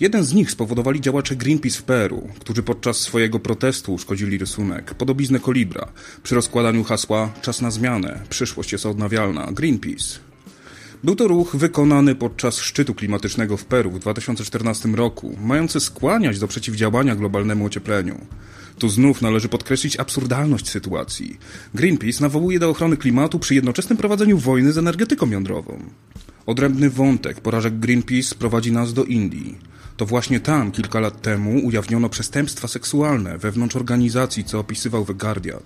Jeden 0.00 0.24
z 0.24 0.34
nich 0.34 0.50
spowodowali 0.50 1.00
działacze 1.00 1.36
Greenpeace 1.36 1.78
w 1.78 1.82
Peru, 1.82 2.28
którzy 2.40 2.62
podczas 2.62 2.96
swojego 2.96 3.38
protestu 3.38 3.94
uszkodzili 3.94 4.38
rysunek, 4.38 4.94
podobiznę 4.94 5.38
kolibra, 5.38 5.88
przy 6.22 6.34
rozkładaniu 6.34 6.84
hasła 6.84 7.32
Czas 7.42 7.62
na 7.62 7.70
zmianę, 7.70 8.20
przyszłość 8.28 8.72
jest 8.72 8.86
odnawialna, 8.86 9.48
Greenpeace. 9.52 10.25
Był 11.04 11.16
to 11.16 11.28
ruch 11.28 11.56
wykonany 11.56 12.14
podczas 12.14 12.58
szczytu 12.58 12.94
klimatycznego 12.94 13.56
w 13.56 13.64
Peru 13.64 13.90
w 13.90 13.98
2014 13.98 14.88
roku, 14.88 15.36
mający 15.40 15.80
skłaniać 15.80 16.38
do 16.38 16.48
przeciwdziałania 16.48 17.16
globalnemu 17.16 17.64
ociepleniu. 17.64 18.26
Tu 18.78 18.88
znów 18.88 19.22
należy 19.22 19.48
podkreślić 19.48 19.96
absurdalność 19.96 20.68
sytuacji. 20.68 21.38
Greenpeace 21.74 22.22
nawołuje 22.22 22.58
do 22.58 22.70
ochrony 22.70 22.96
klimatu 22.96 23.38
przy 23.38 23.54
jednoczesnym 23.54 23.98
prowadzeniu 23.98 24.38
wojny 24.38 24.72
z 24.72 24.78
energetyką 24.78 25.30
jądrową. 25.30 25.82
Odrębny 26.46 26.90
wątek 26.90 27.40
porażek 27.40 27.78
Greenpeace 27.78 28.34
prowadzi 28.34 28.72
nas 28.72 28.92
do 28.92 29.04
Indii. 29.04 29.58
To 29.96 30.06
właśnie 30.06 30.40
tam 30.40 30.72
kilka 30.72 31.00
lat 31.00 31.22
temu 31.22 31.60
ujawniono 31.66 32.08
przestępstwa 32.08 32.68
seksualne 32.68 33.38
wewnątrz 33.38 33.76
organizacji, 33.76 34.44
co 34.44 34.58
opisywał 34.60 35.04
The 35.04 35.14
Guardian. 35.14 35.60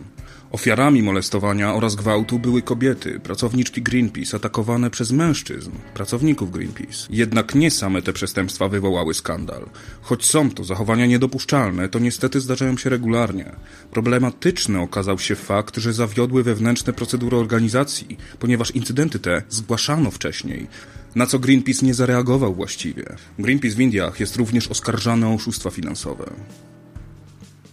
Ofiarami 0.51 1.03
molestowania 1.03 1.75
oraz 1.75 1.95
gwałtu 1.95 2.39
były 2.39 2.63
kobiety, 2.63 3.21
pracowniczki 3.21 3.83
Greenpeace, 3.83 4.37
atakowane 4.37 4.91
przez 4.91 5.13
mężczyzn, 5.13 5.71
pracowników 5.95 6.51
Greenpeace. 6.51 7.07
Jednak 7.11 7.55
nie 7.55 7.71
same 7.71 8.03
te 8.03 8.13
przestępstwa 8.13 8.69
wywołały 8.69 9.15
skandal. 9.15 9.67
Choć 10.03 10.25
są 10.25 10.51
to 10.51 10.65
zachowania 10.65 11.07
niedopuszczalne, 11.07 11.89
to 11.89 11.99
niestety 11.99 12.41
zdarzają 12.41 12.77
się 12.77 12.91
regularnie. 12.91 13.53
Problematyczny 13.91 14.81
okazał 14.81 15.19
się 15.19 15.35
fakt, 15.35 15.77
że 15.77 15.93
zawiodły 15.93 16.43
wewnętrzne 16.43 16.93
procedury 16.93 17.37
organizacji, 17.37 18.17
ponieważ 18.39 18.71
incydenty 18.71 19.19
te 19.19 19.43
zgłaszano 19.49 20.11
wcześniej 20.11 20.67
na 21.14 21.26
co 21.26 21.38
Greenpeace 21.38 21.87
nie 21.87 21.95
zareagował 21.95 22.55
właściwie. 22.55 23.05
Greenpeace 23.38 23.76
w 23.76 23.81
Indiach 23.81 24.21
jest 24.21 24.37
również 24.37 24.69
oskarżany 24.69 25.26
o 25.26 25.35
oszustwa 25.35 25.71
finansowe. 25.71 26.31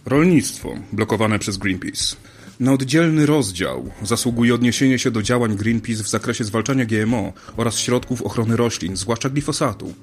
Rolnictwo 0.06 0.74
blokowane 0.92 1.38
przez 1.38 1.56
Greenpeace. 1.56 2.16
Na 2.60 2.72
oddzielny 2.72 3.26
rozdział 3.26 3.90
zasługuje 4.02 4.54
odniesienie 4.54 4.98
się 4.98 5.10
do 5.10 5.22
działań 5.22 5.56
Greenpeace 5.56 6.04
w 6.04 6.08
zakresie 6.08 6.44
zwalczania 6.44 6.84
GMO 6.84 7.32
oraz 7.56 7.78
środków 7.78 8.22
ochrony 8.22 8.56
roślin, 8.56 8.96
zwłaszcza 8.96 9.30
glifosatu. 9.30 9.94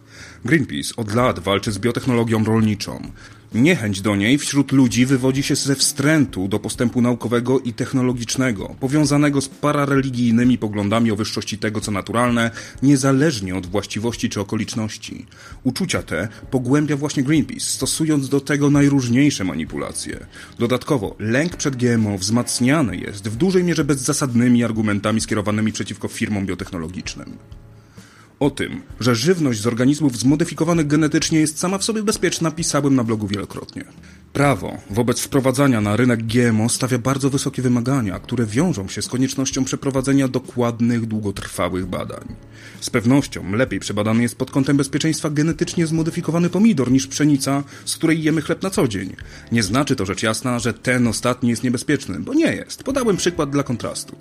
Greenpeace 0.46 0.96
od 0.98 1.16
lat 1.16 1.40
walczy 1.40 1.72
z 1.72 1.80
biotechnologią 1.80 2.44
rolniczą. 2.44 3.12
Niechęć 3.54 4.02
do 4.02 4.16
niej 4.16 4.38
wśród 4.38 4.72
ludzi 4.72 5.06
wywodzi 5.06 5.44
się 5.44 5.56
ze 5.56 5.76
wstrętu 5.76 6.48
do 6.48 6.60
postępu 6.60 7.02
naukowego 7.02 7.60
i 7.60 7.74
technologicznego, 7.74 8.76
powiązanego 8.80 9.42
z 9.42 9.50
parareligijnymi 9.50 10.58
poglądami 10.58 11.12
o 11.12 11.16
wyższości 11.16 11.58
tego, 11.58 11.82
co 11.82 11.92
naturalne, 11.92 12.52
niezależnie 12.84 13.56
od 13.56 13.66
właściwości 13.66 14.30
czy 14.30 14.42
okoliczności. 14.42 15.26
Uczucia 15.64 16.04
te 16.04 16.28
pogłębia 16.52 16.98
właśnie 16.98 17.24
Greenpeace, 17.24 17.66
stosując 17.66 18.30
do 18.30 18.42
tego 18.42 18.70
najróżniejsze 18.70 19.44
manipulacje. 19.44 20.26
Dodatkowo, 20.60 21.16
lęk 21.20 21.56
przed 21.56 21.76
GMO 21.76 22.18
wzmacniany 22.18 22.98
jest 22.98 23.28
w 23.28 23.36
dużej 23.36 23.64
mierze 23.64 23.84
bezzasadnymi 23.84 24.64
argumentami 24.64 25.22
skierowanymi 25.22 25.72
przeciwko 25.72 26.08
firmom 26.08 26.46
biotechnologicznym. 26.46 27.38
O 28.40 28.50
tym, 28.50 28.82
że 29.00 29.16
żywność 29.16 29.62
z 29.62 29.68
organizmów 29.68 30.18
zmodyfikowanych 30.18 30.88
genetycznie 30.88 31.40
jest 31.40 31.60
sama 31.60 31.78
w 31.78 31.84
sobie 31.84 32.04
bezpieczna, 32.04 32.52
pisałem 32.52 32.96
na 32.96 33.04
blogu 33.04 33.28
wielokrotnie. 33.28 33.84
Prawo 34.34 34.78
wobec 34.90 35.22
wprowadzania 35.22 35.82
na 35.82 35.96
rynek 35.96 36.24
GMO 36.24 36.70
stawia 36.70 36.98
bardzo 36.98 37.30
wysokie 37.30 37.62
wymagania, 37.62 38.20
które 38.20 38.46
wiążą 38.46 38.88
się 38.88 39.02
z 39.02 39.08
koniecznością 39.08 39.66
przeprowadzenia 39.66 40.28
dokładnych, 40.28 41.06
długotrwałych 41.06 41.86
badań. 41.86 42.36
Z 42.82 42.90
pewnością 42.90 43.52
lepiej 43.52 43.80
przebadany 43.80 44.24
jest 44.24 44.36
pod 44.36 44.52
kątem 44.52 44.78
bezpieczeństwa 44.78 45.30
genetycznie 45.30 45.88
zmodyfikowany 45.88 46.50
pomidor 46.50 46.92
niż 46.92 47.08
pszenica, 47.08 47.64
z 47.86 47.96
której 47.96 48.24
jemy 48.24 48.42
chleb 48.42 48.64
na 48.64 48.70
co 48.70 48.88
dzień. 48.88 49.16
Nie 49.52 49.64
znaczy 49.64 49.96
to 49.96 50.06
rzecz 50.06 50.24
jasna, 50.24 50.60
że 50.60 50.74
ten 50.74 51.08
ostatni 51.08 51.50
jest 51.50 51.64
niebezpieczny, 51.64 52.20
bo 52.20 52.34
nie 52.34 52.56
jest. 52.56 52.84
Podałem 52.84 53.18
przykład 53.18 53.50
dla 53.50 53.64
kontrastu. 53.64 54.16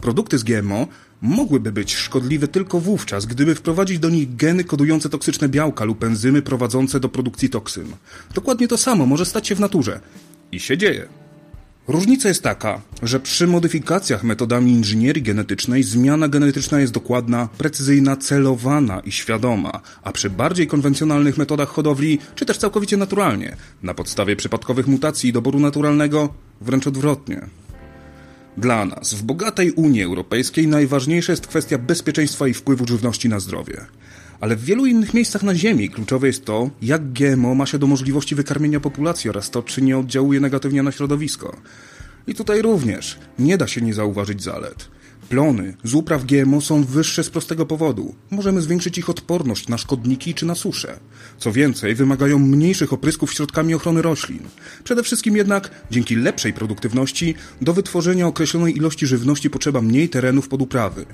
Produkty 0.00 0.38
z 0.38 0.44
GMO 0.44 0.86
mogłyby 1.22 1.72
być 1.72 1.96
szkodliwe 1.96 2.48
tylko 2.48 2.80
wówczas, 2.80 3.26
gdyby 3.26 3.54
wprowadzić 3.54 3.98
do 3.98 4.10
nich 4.10 4.36
geny 4.36 4.64
kodujące 4.64 5.08
toksyczne 5.08 5.48
białka 5.48 5.84
lub 5.84 6.04
enzymy 6.04 6.42
prowadzące 6.42 7.00
do 7.00 7.08
produkcji 7.08 7.50
toksyn. 7.50 7.86
Dokładnie 8.34 8.68
to 8.68 8.76
samo 8.76 9.06
może 9.06 9.24
stać 9.24 9.48
się 9.48 9.54
w 9.54 9.60
naturze. 9.60 10.00
I 10.52 10.60
się 10.60 10.78
dzieje. 10.78 11.08
Różnica 11.88 12.28
jest 12.28 12.42
taka, 12.42 12.80
że 13.02 13.20
przy 13.20 13.46
modyfikacjach 13.46 14.24
metodami 14.24 14.72
inżynierii 14.72 15.22
genetycznej 15.22 15.82
zmiana 15.82 16.28
genetyczna 16.28 16.80
jest 16.80 16.92
dokładna, 16.92 17.48
precyzyjna, 17.58 18.16
celowana 18.16 19.00
i 19.00 19.12
świadoma, 19.12 19.80
a 20.02 20.12
przy 20.12 20.30
bardziej 20.30 20.66
konwencjonalnych 20.66 21.38
metodach 21.38 21.68
hodowli, 21.68 22.18
czy 22.34 22.46
też 22.46 22.58
całkowicie 22.58 22.96
naturalnie, 22.96 23.56
na 23.82 23.94
podstawie 23.94 24.36
przypadkowych 24.36 24.86
mutacji 24.86 25.30
i 25.30 25.32
doboru 25.32 25.60
naturalnego, 25.60 26.34
wręcz 26.60 26.86
odwrotnie. 26.86 27.46
Dla 28.60 28.84
nas, 28.84 29.14
w 29.14 29.22
bogatej 29.22 29.72
Unii 29.72 30.02
Europejskiej, 30.02 30.68
najważniejsza 30.68 31.32
jest 31.32 31.46
kwestia 31.46 31.78
bezpieczeństwa 31.78 32.48
i 32.48 32.54
wpływu 32.54 32.86
żywności 32.86 33.28
na 33.28 33.40
zdrowie. 33.40 33.86
Ale 34.40 34.56
w 34.56 34.64
wielu 34.64 34.86
innych 34.86 35.14
miejscach 35.14 35.42
na 35.42 35.54
Ziemi 35.54 35.90
kluczowe 35.90 36.26
jest 36.26 36.44
to, 36.44 36.70
jak 36.82 37.12
GMO 37.12 37.54
ma 37.54 37.66
się 37.66 37.78
do 37.78 37.86
możliwości 37.86 38.34
wykarmienia 38.34 38.80
populacji 38.80 39.30
oraz 39.30 39.50
to, 39.50 39.62
czy 39.62 39.82
nie 39.82 39.98
oddziałuje 39.98 40.40
negatywnie 40.40 40.82
na 40.82 40.92
środowisko. 40.92 41.56
I 42.26 42.34
tutaj 42.34 42.62
również 42.62 43.18
nie 43.38 43.58
da 43.58 43.66
się 43.66 43.80
nie 43.80 43.94
zauważyć 43.94 44.42
zalet. 44.42 44.88
Plony 45.30 45.74
z 45.84 45.94
upraw 45.94 46.24
GMO 46.24 46.60
są 46.60 46.84
wyższe 46.84 47.24
z 47.24 47.30
prostego 47.30 47.66
powodu. 47.66 48.14
Możemy 48.30 48.60
zwiększyć 48.60 48.98
ich 48.98 49.10
odporność 49.10 49.68
na 49.68 49.78
szkodniki 49.78 50.34
czy 50.34 50.46
na 50.46 50.54
suszę. 50.54 51.00
Co 51.38 51.52
więcej, 51.52 51.94
wymagają 51.94 52.38
mniejszych 52.38 52.92
oprysków 52.92 53.32
środkami 53.32 53.74
ochrony 53.74 54.02
roślin. 54.02 54.40
Przede 54.84 55.02
wszystkim 55.02 55.36
jednak, 55.36 55.70
dzięki 55.90 56.16
lepszej 56.16 56.52
produktywności, 56.52 57.34
do 57.60 57.72
wytworzenia 57.72 58.26
określonej 58.26 58.76
ilości 58.76 59.06
żywności 59.06 59.50
potrzeba 59.50 59.80
mniej 59.80 60.08
terenów 60.08 60.48
pod 60.48 60.62
uprawy. 60.62 61.06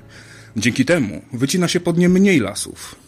Dzięki 0.56 0.84
temu 0.84 1.22
wycina 1.32 1.68
się 1.68 1.80
pod 1.80 1.98
nie 1.98 2.08
mniej 2.08 2.40
lasów. 2.40 3.05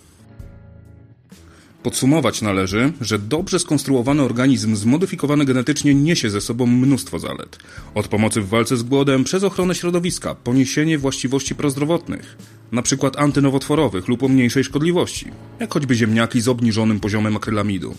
Podsumować 1.88 2.42
należy, 2.42 2.92
że 3.00 3.18
dobrze 3.18 3.58
skonstruowany 3.58 4.22
organizm 4.22 4.76
zmodyfikowany 4.76 5.44
genetycznie 5.44 5.94
niesie 5.94 6.30
ze 6.30 6.40
sobą 6.40 6.66
mnóstwo 6.66 7.18
zalet. 7.18 7.58
Od 7.94 8.08
pomocy 8.08 8.40
w 8.40 8.48
walce 8.48 8.76
z 8.76 8.82
głodem, 8.82 9.24
przez 9.24 9.44
ochronę 9.44 9.74
środowiska, 9.74 10.34
poniesienie 10.34 10.98
właściwości 10.98 11.54
prozdrowotnych, 11.54 12.36
np. 12.72 13.10
antynowotworowych 13.16 14.08
lub 14.08 14.22
o 14.22 14.28
mniejszej 14.28 14.64
szkodliwości, 14.64 15.26
jak 15.60 15.72
choćby 15.72 15.94
ziemniaki 15.94 16.40
z 16.40 16.48
obniżonym 16.48 17.00
poziomem 17.00 17.36
akrylamidu. 17.36 17.94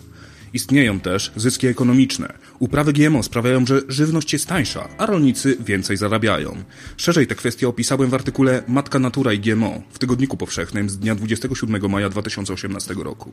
Istnieją 0.54 1.00
też 1.00 1.32
zyski 1.36 1.68
ekonomiczne. 1.68 2.34
Uprawy 2.60 2.94
GMO 2.94 3.24
sprawiają, 3.24 3.66
że 3.66 3.82
żywność 3.88 4.34
jest 4.34 4.48
tańsza, 4.48 4.90
a 4.98 5.06
rolnicy 5.06 5.58
więcej 5.66 5.98
zarabiają. 5.98 6.64
Szerzej 6.98 7.28
te 7.28 7.36
kwestie 7.36 7.68
opisałem 7.68 8.10
w 8.10 8.14
artykule 8.14 8.64
Matka 8.68 9.00
Natura 9.00 9.34
i 9.34 9.40
GMO 9.40 9.82
w 9.92 10.00
Tygodniku 10.00 10.38
Powszechnym 10.38 10.90
z 10.90 10.98
dnia 10.98 11.16
27 11.16 11.92
maja 11.92 12.10
2018 12.10 12.94
roku. 12.94 13.32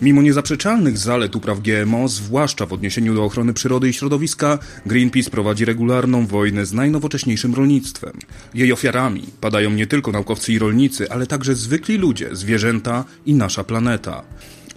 Mimo 0.00 0.22
niezaprzeczalnych 0.22 0.98
zalet 0.98 1.36
upraw 1.36 1.60
GMO, 1.60 2.08
zwłaszcza 2.08 2.66
w 2.66 2.72
odniesieniu 2.72 3.14
do 3.14 3.24
ochrony 3.24 3.54
przyrody 3.54 3.88
i 3.88 3.92
środowiska, 3.92 4.58
Greenpeace 4.86 5.30
prowadzi 5.30 5.64
regularną 5.64 6.26
wojnę 6.26 6.66
z 6.66 6.72
najnowocześniejszym 6.72 7.54
rolnictwem. 7.54 8.12
Jej 8.54 8.72
ofiarami 8.72 9.24
padają 9.40 9.70
nie 9.70 9.86
tylko 9.86 10.12
naukowcy 10.12 10.52
i 10.52 10.58
rolnicy, 10.58 11.10
ale 11.10 11.26
także 11.26 11.54
zwykli 11.54 11.96
ludzie, 11.96 12.28
zwierzęta 12.32 13.04
i 13.26 13.34
nasza 13.34 13.64
planeta. 13.64 14.24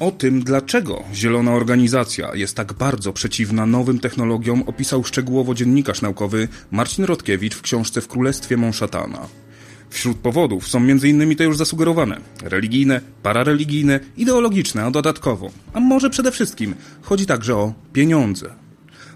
O 0.01 0.12
tym, 0.12 0.43
dlaczego 0.43 1.03
zielona 1.13 1.53
organizacja 1.53 2.36
jest 2.36 2.55
tak 2.55 2.74
bardzo 2.74 3.13
przeciwna 3.13 3.65
nowym 3.65 4.00
technologiom, 4.00 4.63
opisał 4.67 5.03
szczegółowo 5.03 5.53
dziennikarz 5.53 6.01
naukowy 6.01 6.48
Marcin 6.72 7.05
Rotkiewicz 7.05 7.55
w 7.55 7.62
książce 7.62 8.01
W 8.01 8.08
Królestwie 8.08 8.58
Monszatana. 8.58 9.27
Wśród 9.89 10.17
powodów 10.17 10.67
są 10.67 10.77
m.in. 10.79 11.36
te 11.36 11.43
już 11.43 11.58
zasugerowane 11.58 12.17
religijne, 12.43 13.01
parareligijne, 13.24 14.00
ideologiczne, 14.17 14.84
a 14.84 14.91
dodatkowo, 14.91 15.51
a 15.74 15.79
może 15.79 16.10
przede 16.10 16.31
wszystkim, 16.31 16.75
chodzi 17.01 17.25
także 17.25 17.55
o 17.55 17.74
pieniądze. 17.93 18.61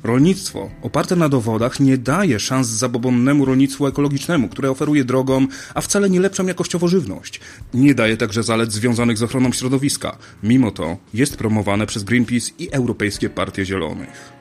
Rolnictwo 0.05 0.69
oparte 0.81 1.15
na 1.15 1.29
dowodach 1.29 1.79
nie 1.79 1.97
daje 1.97 2.39
szans 2.39 2.67
zabobonnemu 2.67 3.45
rolnictwu 3.45 3.87
ekologisznemu, 3.87 4.49
które 4.49 4.71
oferuje 4.71 5.03
drogą, 5.03 5.47
a 5.73 5.81
wcale 5.81 6.09
nie 6.09 6.19
lepszą 6.19 6.47
jakościowo 6.47 6.87
żywność. 6.87 7.39
Nie 7.73 7.95
daje 7.95 8.17
także 8.17 8.43
zalet 8.43 8.71
związanych 8.71 9.17
z 9.17 9.23
ochroną 9.23 9.51
środowiska. 9.51 10.17
Mimo 10.43 10.71
to 10.71 10.97
jest 11.13 11.37
promowane 11.37 11.85
przez 11.85 12.03
Greenpeace 12.03 12.51
i 12.59 12.69
Europejskie 12.71 13.29
Partie 13.29 13.65
Zielonych. 13.65 14.33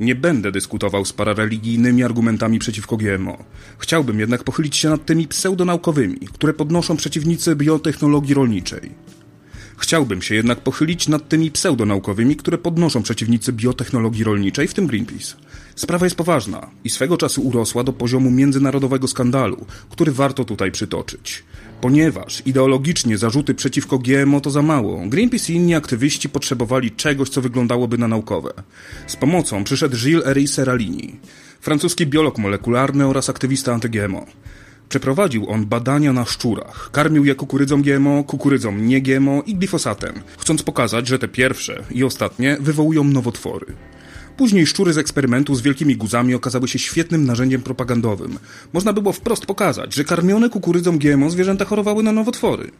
Nie 0.00 0.14
będę 0.14 0.52
dyskutował 0.52 1.04
z 1.04 1.12
parareligijnymi 1.12 2.02
argumentami 2.02 2.58
przeciwko 2.58 2.96
GMO. 2.96 3.44
Chciałbym 3.78 4.20
jednak 4.20 4.44
pochylić 4.44 4.76
się 4.76 4.88
nad 4.88 5.04
tymi 5.04 5.28
pseudonaukowymi, 5.28 6.20
które 6.32 6.52
podnoszą 6.52 6.96
przeciwnicy 6.96 7.56
biotechnologii 7.56 8.34
rolniczej. 8.34 8.90
Chciałbym 9.76 10.22
się 10.22 10.34
jednak 10.34 10.60
pochylić 10.60 11.08
nad 11.08 11.28
tymi 11.28 11.50
pseudonaukowymi, 11.50 12.36
które 12.36 12.58
podnoszą 12.58 13.02
przeciwnicy 13.02 13.52
biotechnologii 13.52 14.24
rolniczej, 14.24 14.68
w 14.68 14.74
tym 14.74 14.86
Greenpeace. 14.86 15.34
Sprawa 15.76 16.06
jest 16.06 16.16
poważna 16.16 16.70
i 16.84 16.90
swego 16.90 17.16
czasu 17.16 17.42
urosła 17.42 17.84
do 17.84 17.92
poziomu 17.92 18.30
międzynarodowego 18.30 19.08
skandalu, 19.08 19.66
który 19.90 20.12
warto 20.12 20.44
tutaj 20.44 20.72
przytoczyć. 20.72 21.44
Ponieważ 21.80 22.42
ideologicznie 22.46 23.18
zarzuty 23.18 23.54
przeciwko 23.54 23.98
GMO 23.98 24.40
to 24.40 24.50
za 24.50 24.62
mało, 24.62 25.02
Greenpeace 25.06 25.52
i 25.52 25.56
inni 25.56 25.74
aktywiści 25.74 26.28
potrzebowali 26.28 26.90
czegoś, 26.90 27.28
co 27.28 27.40
wyglądałoby 27.40 27.98
na 27.98 28.08
naukowe. 28.08 28.52
Z 29.06 29.16
pomocą 29.16 29.64
przyszedł 29.64 29.96
Gilles 29.96 30.26
Ery 30.26 30.48
Seralini, 30.48 31.16
francuski 31.60 32.06
biolog 32.06 32.38
molekularny 32.38 33.06
oraz 33.06 33.30
aktywista 33.30 33.78
anty-GMO. 33.78 34.26
Przeprowadził 34.94 35.50
on 35.50 35.66
badania 35.66 36.12
na 36.12 36.24
szczurach. 36.24 36.90
Karmił 36.92 37.24
je 37.24 37.34
kukurydzą 37.34 37.82
GMO, 37.82 38.24
kukurydzą 38.24 38.72
nie 38.72 39.02
GMO 39.02 39.42
i 39.46 39.54
glifosatem, 39.54 40.14
chcąc 40.38 40.62
pokazać, 40.62 41.08
że 41.08 41.18
te 41.18 41.28
pierwsze 41.28 41.82
i 41.90 42.04
ostatnie 42.04 42.56
wywołują 42.60 43.04
nowotwory. 43.04 43.66
Później 44.36 44.66
szczury 44.66 44.92
z 44.92 44.98
eksperymentu 44.98 45.54
z 45.54 45.62
wielkimi 45.62 45.96
guzami 45.96 46.34
okazały 46.34 46.68
się 46.68 46.78
świetnym 46.78 47.26
narzędziem 47.26 47.62
propagandowym. 47.62 48.38
Można 48.72 48.92
było 48.92 49.12
wprost 49.12 49.46
pokazać, 49.46 49.94
że 49.94 50.04
karmione 50.04 50.50
kukurydzą 50.50 50.98
GMO 50.98 51.30
zwierzęta 51.30 51.64
chorowały 51.64 52.02
na 52.02 52.12
nowotwory. 52.12 52.70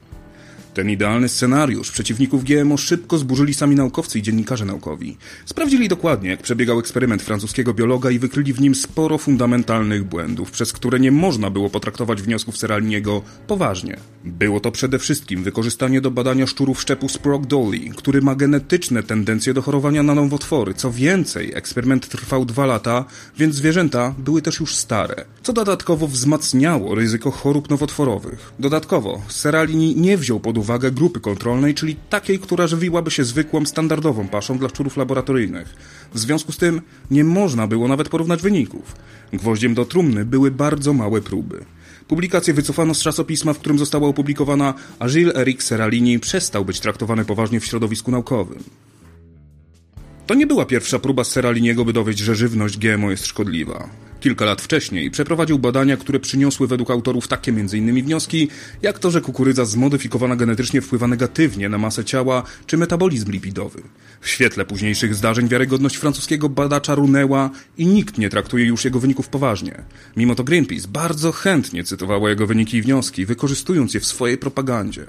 Ten 0.75 0.91
idealny 0.91 1.29
scenariusz 1.29 1.91
przeciwników 1.91 2.45
GMO 2.45 2.77
szybko 2.77 3.19
zburzyli 3.19 3.55
sami 3.55 3.77
naukowcy 3.77 4.19
i 4.19 4.23
dziennikarze 4.23 4.65
naukowi. 4.65 5.17
Sprawdzili 5.47 5.89
dokładnie, 5.89 6.31
jak 6.31 6.43
przebiegał 6.43 6.79
eksperyment 6.79 7.23
francuskiego 7.23 7.75
biologa 7.75 8.11
i 8.11 8.19
wykryli 8.19 8.53
w 8.53 8.61
nim 8.61 8.75
sporo 8.75 9.19
fundamentalnych 9.19 10.05
błędów, 10.05 10.51
przez 10.51 10.73
które 10.73 11.01
nie 11.01 11.13
można 11.13 11.51
było 11.51 11.71
potraktować 11.71 12.23
wniosków 12.23 12.59
Seraliniego 12.59 13.23
poważnie. 13.47 13.97
Było 14.25 14.61
to 14.61 14.73
przede 14.73 14.99
wszystkim 14.99 15.43
wykorzystanie 15.43 16.01
do 16.01 16.11
badania 16.11 16.47
szczurów 16.47 16.81
szczepu 16.81 17.09
Sprog 17.09 17.47
Dolly, 17.47 17.91
który 17.97 18.23
ma 18.23 18.35
genetyczne 18.35 19.03
tendencje 19.03 19.55
do 19.55 19.63
chorowania 19.63 20.03
na 20.03 20.15
nowotwory. 20.15 20.75
Co 20.75 20.91
więcej, 20.91 21.53
eksperyment 21.55 22.09
trwał 22.09 22.45
dwa 22.45 22.67
lata, 22.67 23.05
więc 23.39 23.55
zwierzęta 23.55 24.15
były 24.19 24.43
też 24.43 24.61
już 24.61 24.77
stare, 24.77 25.25
co 25.43 25.53
dodatkowo 25.53 26.09
wzmacniało 26.09 26.95
ryzyko 26.95 27.31
chorób 27.31 27.71
nowotworowych. 27.71 28.53
Dodatkowo, 28.59 29.23
Seralini 29.29 29.97
nie 29.97 30.19
wziął 30.19 30.41
pod 30.41 30.59
uwagę 30.59 30.64
uwagę 30.65 30.91
grupy 30.91 31.21
kontrolnej, 31.21 31.75
czyli 31.75 31.97
takiej, 32.11 32.39
która 32.39 32.67
żywiłaby 32.67 33.11
się 33.11 33.25
zwykłą, 33.25 33.67
standardową 33.67 34.29
paszą 34.29 34.59
dla 34.59 34.69
szczurów 34.69 34.97
laboratoryjnych. 34.97 35.75
W 36.15 36.19
związku 36.19 36.53
z 36.53 36.57
tym 36.57 36.81
nie 37.11 37.25
można 37.25 37.67
było 37.67 37.89
nawet 37.89 38.09
porównać 38.09 38.43
wyników. 38.43 38.97
Gwoździem 39.33 39.75
do 39.75 39.85
trumny 39.85 40.25
były 40.25 40.51
bardzo 40.51 40.93
małe 40.93 41.21
próby. 41.21 41.65
Publikację 42.09 42.55
wycofano 42.55 42.95
z 42.95 43.03
czasopisma, 43.03 43.53
w 43.53 43.59
którym 43.59 43.79
została 43.79 44.09
opublikowana, 44.09 44.75
a 44.99 45.09
Gilles 45.09 45.37
Eric 45.37 45.63
Seralini 45.63 46.19
przestał 46.19 46.65
być 46.65 46.81
traktowany 46.81 47.25
poważnie 47.25 47.61
w 47.61 47.67
środowisku 47.67 48.11
naukowym. 48.11 48.63
To 50.27 50.35
nie 50.35 50.47
była 50.47 50.65
pierwsza 50.67 50.99
próba 50.99 51.25
Seraliniego, 51.25 51.85
by 51.85 51.93
dowieść, 51.93 52.19
że 52.19 52.35
żywność 52.35 52.79
GMO 52.79 53.11
jest 53.11 53.27
szkodliwa. 53.27 53.89
Kilka 54.25 54.45
lat 54.45 54.63
wcześniej 54.63 55.11
przeprowadził 55.11 55.59
badania, 55.59 55.97
które 55.97 56.21
przyniosły 56.21 56.67
według 56.67 56.91
autorów 56.91 57.29
takie 57.29 57.53
m.in. 57.53 58.05
wnioski, 58.05 58.49
jak 58.83 58.99
to, 58.99 59.11
że 59.11 59.21
kukurydza 59.21 59.65
zmodyfikowana 59.65 60.37
genetycznie 60.37 60.81
wpływa 60.81 61.07
negatywnie 61.07 61.69
na 61.69 61.79
masę 61.79 62.05
ciała 62.05 62.43
czy 62.67 62.77
metabolizm 62.77 63.33
lipidowy. 63.33 63.83
W 64.21 64.29
świetle 64.29 64.65
późniejszych 64.65 65.15
zdarzeń 65.15 65.49
wiarygodność 65.49 65.97
francuskiego 65.97 66.49
badacza 66.49 66.95
runęła 66.95 67.51
i 67.79 67.87
nikt 67.87 68.19
nie 68.19 68.31
traktuje 68.31 68.65
już 68.65 68.85
jego 68.85 69.01
wyników 69.01 69.29
poważnie. 69.29 69.83
Mimo 70.17 70.35
to 70.35 70.45
Greenpeace 70.45 70.89
bardzo 70.89 71.33
chętnie 71.33 71.85
cytowało 71.85 72.29
jego 72.29 72.47
wyniki 72.47 72.77
i 72.77 72.83
wnioski, 72.83 73.27
wykorzystując 73.27 73.95
je 73.95 74.01
w 74.01 74.07
swojej 74.07 74.39
propagandzie. 74.39 75.07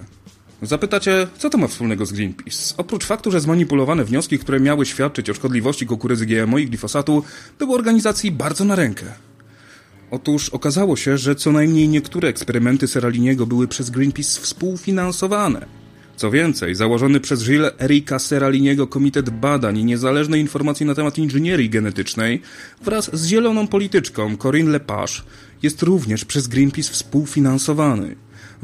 Zapytacie, 0.65 1.27
co 1.37 1.49
to 1.49 1.57
ma 1.57 1.67
wspólnego 1.67 2.05
z 2.05 2.11
Greenpeace? 2.13 2.73
Oprócz 2.77 3.05
faktu, 3.05 3.31
że 3.31 3.39
zmanipulowane 3.39 4.05
wnioski, 4.05 4.39
które 4.39 4.59
miały 4.59 4.85
świadczyć 4.85 5.29
o 5.29 5.33
szkodliwości 5.33 5.85
kukurydzy 5.85 6.25
GMO 6.25 6.57
i 6.57 6.67
glifosatu, 6.67 7.23
były 7.59 7.75
organizacji 7.75 8.31
bardzo 8.31 8.65
na 8.65 8.75
rękę. 8.75 9.05
Otóż 10.11 10.49
okazało 10.49 10.95
się, 10.95 11.17
że 11.17 11.35
co 11.35 11.51
najmniej 11.51 11.87
niektóre 11.87 12.29
eksperymenty 12.29 12.87
Seraliniego 12.87 13.45
były 13.45 13.67
przez 13.67 13.89
Greenpeace 13.89 14.41
współfinansowane. 14.41 15.65
Co 16.15 16.31
więcej, 16.31 16.75
założony 16.75 17.19
przez 17.19 17.45
Gilles 17.45 17.73
Erika 17.79 18.19
Seraliniego 18.19 18.87
Komitet 18.87 19.29
Badań 19.29 19.77
i 19.77 19.85
Niezależnej 19.85 20.41
Informacji 20.41 20.85
na 20.85 20.95
temat 20.95 21.17
Inżynierii 21.17 21.69
Genetycznej 21.69 22.41
wraz 22.81 23.15
z 23.15 23.25
zieloną 23.25 23.67
polityczką 23.67 24.37
Corinne 24.37 24.71
Lepage 24.71 25.13
jest 25.63 25.83
również 25.83 26.25
przez 26.25 26.47
Greenpeace 26.47 26.91
współfinansowany. 26.91 28.15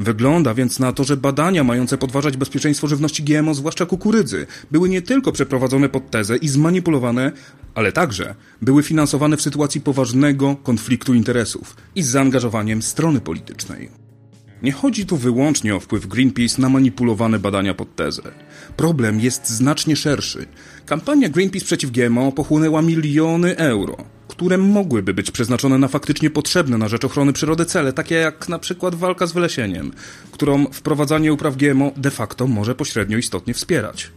Wygląda 0.02 0.54
więc 0.54 0.78
na 0.78 0.92
to, 0.92 1.04
że 1.04 1.16
badania 1.16 1.64
mające 1.64 1.98
podważać 1.98 2.36
bezpieczeństwo 2.36 2.88
żywności 2.88 3.22
GMO, 3.22 3.54
zwłaszcza 3.54 3.86
kukurydzy, 3.86 4.46
były 4.70 4.88
nie 4.88 5.02
tylko 5.02 5.32
przeprowadzone 5.32 5.88
pod 5.88 6.10
tezę 6.10 6.36
i 6.36 6.48
zmanipulowane, 6.48 7.32
ale 7.74 7.92
także 7.92 8.34
były 8.62 8.82
finansowane 8.82 9.36
w 9.36 9.42
sytuacji 9.42 9.80
poważnego 9.80 10.56
konfliktu 10.56 11.14
interesów 11.14 11.76
i 11.94 12.02
z 12.02 12.06
zaangażowaniem 12.06 12.82
strony 12.82 13.20
politycznej. 13.20 13.90
Nie 14.62 14.72
chodzi 14.72 15.06
tu 15.06 15.16
wyłącznie 15.16 15.74
o 15.74 15.80
wpływ 15.80 16.06
Greenpeace 16.06 16.62
na 16.62 16.68
manipulowane 16.68 17.38
badania 17.38 17.74
pod 17.74 17.96
tezę. 17.96 18.22
Problem 18.76 19.20
jest 19.20 19.50
znacznie 19.50 19.96
szerszy. 19.96 20.46
Kampania 20.86 21.28
Greenpeace 21.28 21.66
przeciw 21.66 21.90
GMO 21.90 22.32
pochłonęła 22.32 22.82
miliony 22.82 23.56
euro 23.56 23.96
które 24.32 24.58
mogłyby 24.58 25.14
być 25.14 25.30
przeznaczone 25.30 25.78
na 25.78 25.88
faktycznie 25.88 26.30
potrzebne 26.30 26.78
na 26.78 26.88
rzecz 26.88 27.04
ochrony 27.04 27.32
przyrody 27.32 27.64
cele, 27.64 27.92
takie 27.92 28.14
jak 28.14 28.48
na 28.48 28.58
przykład 28.58 28.94
walka 28.94 29.26
z 29.26 29.32
wylesieniem, 29.32 29.92
którą 30.32 30.66
wprowadzanie 30.72 31.32
upraw 31.32 31.56
GMO 31.56 31.92
de 31.96 32.10
facto 32.10 32.46
może 32.46 32.74
pośrednio 32.74 33.18
istotnie 33.18 33.54
wspierać. 33.54 34.10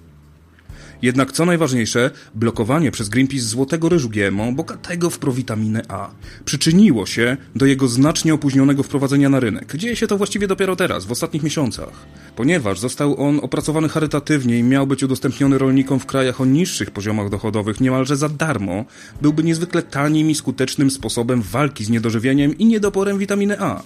Jednak 1.06 1.32
co 1.32 1.46
najważniejsze, 1.46 2.12
blokowanie 2.36 2.92
przez 2.92 3.10
Greenpeace 3.10 3.46
złotego 3.46 3.90
ryżu 3.90 4.10
GMO, 4.10 4.52
bogatego 4.52 5.10
w 5.10 5.20
prowitaminę 5.20 5.82
A, 5.88 6.10
przyczyniło 6.46 7.06
się 7.06 7.38
do 7.56 7.66
jego 7.66 7.88
znacznie 7.88 8.34
opóźnionego 8.34 8.84
wprowadzenia 8.84 9.30
na 9.30 9.40
rynek. 9.40 9.76
Dzieje 9.76 9.96
się 9.96 10.08
to 10.08 10.18
właściwie 10.18 10.48
dopiero 10.48 10.76
teraz, 10.76 11.06
w 11.06 11.12
ostatnich 11.12 11.44
miesiącach. 11.44 11.90
Ponieważ 12.36 12.80
został 12.80 13.22
on 13.22 13.40
opracowany 13.40 13.90
charytatywnie 13.90 14.60
i 14.60 14.64
miał 14.64 14.88
być 14.88 15.04
udostępniony 15.04 15.58
rolnikom 15.58 16.00
w 16.00 16.06
krajach 16.06 16.42
o 16.42 16.46
niższych 16.46 16.92
poziomach 16.92 17.30
dochodowych 17.30 17.82
niemalże 17.82 18.16
za 18.16 18.30
darmo, 18.30 18.86
byłby 19.22 19.44
niezwykle 19.44 19.82
tanim 19.84 20.30
i 20.30 20.36
skutecznym 20.36 20.92
sposobem 20.92 21.42
walki 21.42 21.86
z 21.86 21.90
niedożywieniem 21.90 22.58
i 22.58 22.66
niedoporem 22.66 23.18
witaminy 23.18 23.60
A. 23.60 23.84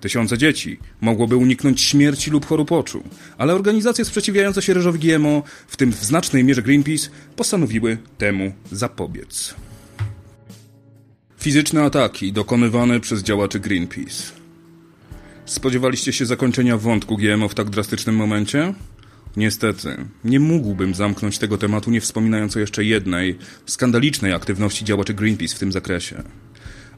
Tysiące 0.00 0.38
dzieci 0.38 0.78
mogłoby 1.00 1.36
uniknąć 1.36 1.80
śmierci 1.80 2.30
lub 2.30 2.46
chorób 2.46 2.72
oczu, 2.72 3.02
ale 3.38 3.54
organizacje 3.54 4.04
sprzeciwiające 4.04 4.62
się 4.62 4.74
ryżowi 4.74 4.98
GMO, 4.98 5.42
w 5.66 5.76
tym 5.76 5.92
w 5.92 6.04
znacznej 6.04 6.44
mierze 6.44 6.62
Greenpeace, 6.62 7.10
postanowiły 7.36 7.98
temu 8.18 8.52
zapobiec. 8.72 9.54
Fizyczne 11.38 11.82
ataki 11.82 12.32
dokonywane 12.32 13.00
przez 13.00 13.22
działaczy 13.22 13.60
Greenpeace. 13.60 14.32
Spodziewaliście 15.44 16.12
się 16.12 16.26
zakończenia 16.26 16.76
wątku 16.76 17.16
GMO 17.16 17.48
w 17.48 17.54
tak 17.54 17.70
drastycznym 17.70 18.16
momencie? 18.16 18.74
Niestety, 19.36 19.96
nie 20.24 20.40
mógłbym 20.40 20.94
zamknąć 20.94 21.38
tego 21.38 21.58
tematu 21.58 21.90
nie 21.90 22.00
wspominając 22.00 22.56
o 22.56 22.60
jeszcze 22.60 22.84
jednej, 22.84 23.38
skandalicznej 23.66 24.32
aktywności 24.32 24.84
działaczy 24.84 25.14
Greenpeace 25.14 25.56
w 25.56 25.58
tym 25.58 25.72
zakresie. 25.72 26.22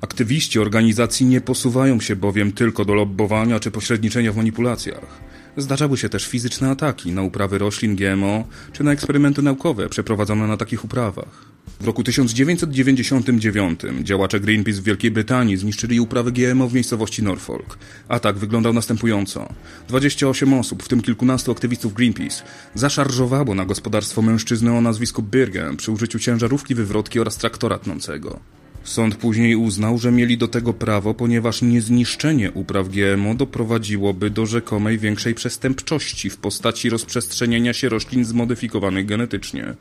Aktywiści 0.02 0.58
organizacji 0.58 1.26
nie 1.26 1.40
posuwają 1.40 2.00
się 2.00 2.16
bowiem 2.16 2.52
tylko 2.52 2.84
do 2.84 2.94
lobbowania 2.94 3.60
czy 3.60 3.70
pośredniczenia 3.70 4.32
w 4.32 4.36
manipulacjach. 4.36 5.20
Zdarzały 5.56 5.96
się 5.96 6.08
też 6.08 6.26
fizyczne 6.26 6.70
ataki 6.70 7.12
na 7.12 7.22
uprawy 7.22 7.58
roślin 7.58 7.96
GMO 7.96 8.44
czy 8.72 8.84
na 8.84 8.92
eksperymenty 8.92 9.42
naukowe 9.42 9.88
przeprowadzone 9.88 10.46
na 10.46 10.56
takich 10.56 10.84
uprawach. 10.84 11.46
W 11.80 11.84
roku 11.84 12.04
1999 12.04 13.80
działacze 14.02 14.40
Greenpeace 14.40 14.80
w 14.80 14.84
Wielkiej 14.84 15.10
Brytanii 15.10 15.56
zniszczyli 15.56 16.00
uprawy 16.00 16.32
GMO 16.32 16.68
w 16.68 16.74
miejscowości 16.74 17.22
Norfolk. 17.22 17.78
Atak 18.08 18.38
wyglądał 18.38 18.72
następująco. 18.72 19.48
28 19.88 20.54
osób, 20.54 20.82
w 20.82 20.88
tym 20.88 21.02
kilkunastu 21.02 21.52
aktywistów 21.52 21.94
Greenpeace, 21.94 22.42
zaszarżowało 22.74 23.54
na 23.54 23.64
gospodarstwo 23.64 24.22
mężczyzny 24.22 24.72
o 24.72 24.80
nazwisku 24.80 25.22
Birgen 25.22 25.76
przy 25.76 25.92
użyciu 25.92 26.18
ciężarówki 26.18 26.74
wywrotki 26.74 27.20
oraz 27.20 27.36
traktora 27.36 27.78
tnącego. 27.78 28.61
Sąd 28.84 29.16
później 29.16 29.56
uznał, 29.56 29.98
że 29.98 30.12
mieli 30.12 30.38
do 30.38 30.48
tego 30.48 30.72
prawo, 30.72 31.14
ponieważ 31.14 31.62
niezniszczenie 31.62 32.50
upraw 32.52 32.88
GMO 32.88 33.34
doprowadziłoby 33.34 34.30
do 34.30 34.46
rzekomej 34.46 34.98
większej 34.98 35.34
przestępczości 35.34 36.30
w 36.30 36.36
postaci 36.36 36.90
rozprzestrzenienia 36.90 37.72
się 37.72 37.88
roślin 37.88 38.24
zmodyfikowanych 38.24 39.06
genetycznie. 39.06 39.74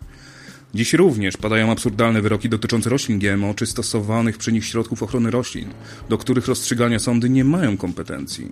Dziś 0.73 0.93
również 0.93 1.37
padają 1.37 1.71
absurdalne 1.71 2.21
wyroki 2.21 2.49
dotyczące 2.49 2.89
roślin 2.89 3.19
GMO 3.19 3.53
czy 3.53 3.65
stosowanych 3.65 4.37
przy 4.37 4.51
nich 4.51 4.65
środków 4.65 5.03
ochrony 5.03 5.31
roślin, 5.31 5.69
do 6.09 6.17
których 6.17 6.47
rozstrzygania 6.47 6.99
sądy 6.99 7.29
nie 7.29 7.43
mają 7.43 7.77
kompetencji. 7.77 8.51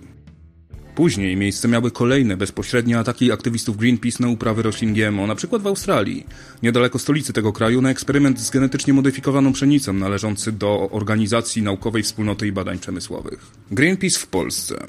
Później 0.94 1.36
miejsce 1.36 1.68
miały 1.68 1.90
kolejne 1.90 2.36
bezpośrednie 2.36 2.98
ataki 2.98 3.32
aktywistów 3.32 3.76
Greenpeace 3.76 4.22
na 4.22 4.28
uprawy 4.28 4.62
roślin 4.62 4.94
GMO, 4.94 5.26
na 5.26 5.34
przykład 5.34 5.62
w 5.62 5.66
Australii, 5.66 6.26
niedaleko 6.62 6.98
stolicy 6.98 7.32
tego 7.32 7.52
kraju, 7.52 7.82
na 7.82 7.90
eksperyment 7.90 8.40
z 8.40 8.50
genetycznie 8.50 8.92
modyfikowaną 8.92 9.52
pszenicą 9.52 9.92
należący 9.92 10.52
do 10.52 10.90
Organizacji 10.90 11.62
Naukowej 11.62 12.02
Wspólnoty 12.02 12.46
i 12.46 12.52
Badań 12.52 12.78
Przemysłowych. 12.78 13.46
Greenpeace 13.70 14.18
w 14.18 14.26
Polsce. 14.26 14.86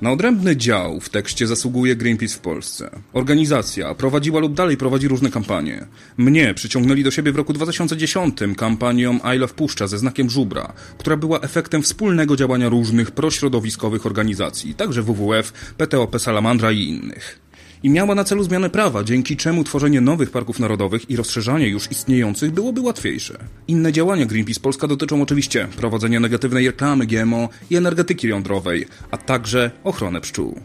Na 0.00 0.12
odrębny 0.12 0.56
dział 0.56 1.00
w 1.00 1.08
tekście 1.08 1.46
zasługuje 1.46 1.96
Greenpeace 1.96 2.34
w 2.34 2.38
Polsce. 2.38 2.90
Organizacja 3.12 3.94
prowadziła 3.94 4.40
lub 4.40 4.54
dalej 4.54 4.76
prowadzi 4.76 5.08
różne 5.08 5.30
kampanie. 5.30 5.86
Mnie 6.16 6.54
przyciągnęli 6.54 7.02
do 7.02 7.10
siebie 7.10 7.32
w 7.32 7.36
roku 7.36 7.52
2010 7.52 8.38
kampanią 8.56 9.18
I 9.34 9.38
Love 9.38 9.54
Puszcza 9.54 9.86
ze 9.86 9.98
znakiem 9.98 10.30
żubra, 10.30 10.72
która 10.98 11.16
była 11.16 11.40
efektem 11.40 11.82
wspólnego 11.82 12.36
działania 12.36 12.68
różnych 12.68 13.10
prośrodowiskowych 13.10 14.06
organizacji, 14.06 14.74
także 14.74 15.02
WWF, 15.02 15.52
PTOP 15.76 16.20
Salamandra 16.20 16.72
i 16.72 16.82
innych 16.82 17.45
i 17.82 17.90
miała 17.90 18.14
na 18.14 18.24
celu 18.24 18.44
zmianę 18.44 18.70
prawa, 18.70 19.04
dzięki 19.04 19.36
czemu 19.36 19.64
tworzenie 19.64 20.00
nowych 20.00 20.30
parków 20.30 20.60
narodowych 20.60 21.10
i 21.10 21.16
rozszerzanie 21.16 21.68
już 21.68 21.90
istniejących 21.90 22.50
byłoby 22.50 22.80
łatwiejsze. 22.80 23.38
Inne 23.68 23.92
działania 23.92 24.26
Greenpeace 24.26 24.60
Polska 24.60 24.86
dotyczą 24.86 25.22
oczywiście 25.22 25.68
prowadzenia 25.76 26.20
negatywnej 26.20 26.66
reklamy 26.66 27.06
GMO 27.06 27.48
i 27.70 27.76
energetyki 27.76 28.28
jądrowej, 28.28 28.86
a 29.10 29.16
także 29.16 29.70
ochrony 29.84 30.20
pszczół. 30.20 30.60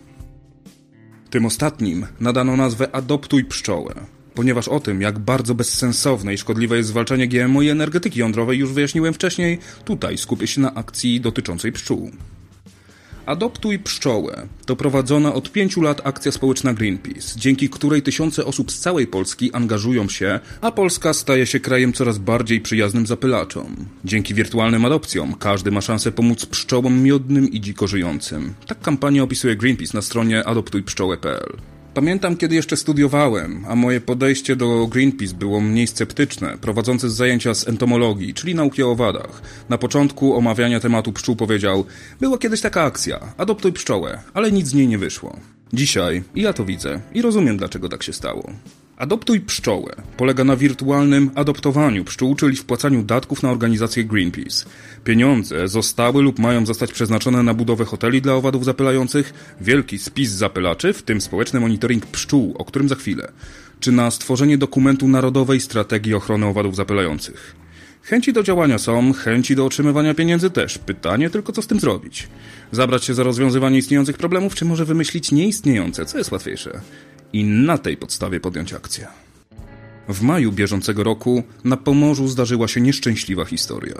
Tym 1.29 1.45
ostatnim 1.45 2.05
nadano 2.19 2.57
nazwę 2.57 2.95
Adoptuj 2.95 3.45
pszczołę, 3.45 3.93
ponieważ 4.33 4.67
o 4.67 4.79
tym, 4.79 5.01
jak 5.01 5.19
bardzo 5.19 5.55
bezsensowne 5.55 6.33
i 6.33 6.37
szkodliwe 6.37 6.77
jest 6.77 6.89
zwalczanie 6.89 7.27
GMO 7.27 7.61
i 7.61 7.69
energetyki 7.69 8.19
jądrowej 8.19 8.59
już 8.59 8.73
wyjaśniłem 8.73 9.13
wcześniej, 9.13 9.59
tutaj 9.85 10.17
skupię 10.17 10.47
się 10.47 10.61
na 10.61 10.73
akcji 10.73 11.21
dotyczącej 11.21 11.71
pszczół. 11.71 12.11
Adoptuj 13.25 13.79
pszczołę 13.79 14.47
to 14.65 14.75
prowadzona 14.75 15.33
od 15.33 15.51
pięciu 15.51 15.81
lat 15.81 16.01
akcja 16.03 16.31
społeczna 16.31 16.73
Greenpeace, 16.73 17.39
dzięki 17.39 17.69
której 17.69 18.01
tysiące 18.01 18.45
osób 18.45 18.71
z 18.71 18.79
całej 18.79 19.07
Polski 19.07 19.53
angażują 19.53 20.09
się, 20.09 20.39
a 20.61 20.71
Polska 20.71 21.13
staje 21.13 21.45
się 21.45 21.59
krajem 21.59 21.93
coraz 21.93 22.17
bardziej 22.17 22.61
przyjaznym 22.61 23.07
zapylaczom. 23.07 23.75
Dzięki 24.05 24.33
wirtualnym 24.33 24.85
adopcjom 24.85 25.35
każdy 25.39 25.71
ma 25.71 25.81
szansę 25.81 26.11
pomóc 26.11 26.45
pszczołom 26.45 27.01
miodnym 27.01 27.51
i 27.51 27.61
dziko 27.61 27.87
żyjącym. 27.87 28.53
Tak 28.67 28.81
kampanię 28.81 29.23
opisuje 29.23 29.55
Greenpeace 29.55 29.97
na 29.97 30.01
stronie 30.01 30.43
adoptujpszczołę.pl. 30.43 31.70
Pamiętam, 31.93 32.37
kiedy 32.37 32.55
jeszcze 32.55 32.77
studiowałem, 32.77 33.65
a 33.67 33.75
moje 33.75 34.01
podejście 34.01 34.55
do 34.55 34.87
Greenpeace 34.87 35.35
było 35.35 35.61
mniej 35.61 35.87
sceptyczne, 35.87 36.57
prowadzący 36.61 37.09
zajęcia 37.09 37.53
z 37.53 37.67
entomologii, 37.67 38.33
czyli 38.33 38.55
nauki 38.55 38.83
o 38.83 38.91
owadach. 38.91 39.41
Na 39.69 39.77
początku 39.77 40.35
omawiania 40.35 40.79
tematu 40.79 41.13
pszczół 41.13 41.35
powiedział: 41.35 41.85
Była 42.19 42.37
kiedyś 42.37 42.61
taka 42.61 42.83
akcja, 42.83 43.19
adoptuj 43.37 43.73
pszczołę, 43.73 44.21
ale 44.33 44.51
nic 44.51 44.67
z 44.67 44.73
niej 44.73 44.87
nie 44.87 44.97
wyszło. 44.97 45.37
Dzisiaj 45.73 46.23
i 46.35 46.41
ja 46.41 46.53
to 46.53 46.65
widzę 46.65 47.01
i 47.13 47.21
rozumiem, 47.21 47.57
dlaczego 47.57 47.89
tak 47.89 48.03
się 48.03 48.13
stało. 48.13 48.51
Adoptuj 49.01 49.39
pszczołę 49.39 49.95
polega 50.17 50.43
na 50.43 50.55
wirtualnym 50.55 51.31
adoptowaniu 51.35 52.03
pszczół, 52.05 52.35
czyli 52.35 52.55
wpłacaniu 52.55 53.03
datków 53.03 53.43
na 53.43 53.51
organizację 53.51 54.03
Greenpeace. 54.03 54.65
Pieniądze 55.03 55.67
zostały 55.67 56.23
lub 56.23 56.39
mają 56.39 56.65
zostać 56.65 56.91
przeznaczone 56.91 57.43
na 57.43 57.53
budowę 57.53 57.85
hoteli 57.85 58.21
dla 58.21 58.33
owadów 58.33 58.65
zapylających, 58.65 59.33
wielki 59.61 59.99
spis 59.99 60.31
zapylaczy, 60.31 60.93
w 60.93 61.03
tym 61.03 61.21
społeczny 61.21 61.59
monitoring 61.59 62.05
pszczół, 62.05 62.55
o 62.57 62.65
którym 62.65 62.89
za 62.89 62.95
chwilę, 62.95 63.31
czy 63.79 63.91
na 63.91 64.11
stworzenie 64.11 64.57
dokumentu 64.57 65.07
Narodowej 65.07 65.59
Strategii 65.59 66.13
Ochrony 66.13 66.45
Owadów 66.45 66.75
Zapylających. 66.75 67.55
Chęci 68.01 68.33
do 68.33 68.43
działania 68.43 68.77
są, 68.77 69.13
chęci 69.13 69.55
do 69.55 69.65
otrzymywania 69.65 70.13
pieniędzy 70.13 70.49
też. 70.49 70.77
Pytanie 70.77 71.29
tylko, 71.29 71.51
co 71.51 71.61
z 71.61 71.67
tym 71.67 71.79
zrobić. 71.79 72.27
Zabrać 72.71 73.03
się 73.03 73.13
za 73.13 73.23
rozwiązywanie 73.23 73.77
istniejących 73.77 74.17
problemów, 74.17 74.55
czy 74.55 74.65
może 74.65 74.85
wymyślić 74.85 75.31
nieistniejące, 75.31 76.05
co 76.05 76.17
jest 76.17 76.31
łatwiejsze? 76.31 76.81
I 77.33 77.43
na 77.43 77.77
tej 77.77 77.97
podstawie 77.97 78.39
podjąć 78.39 78.73
akcję. 78.73 79.07
W 80.09 80.21
maju 80.21 80.51
bieżącego 80.51 81.03
roku 81.03 81.43
na 81.63 81.77
Pomorzu 81.77 82.27
zdarzyła 82.27 82.67
się 82.67 82.81
nieszczęśliwa 82.81 83.45
historia. 83.45 83.95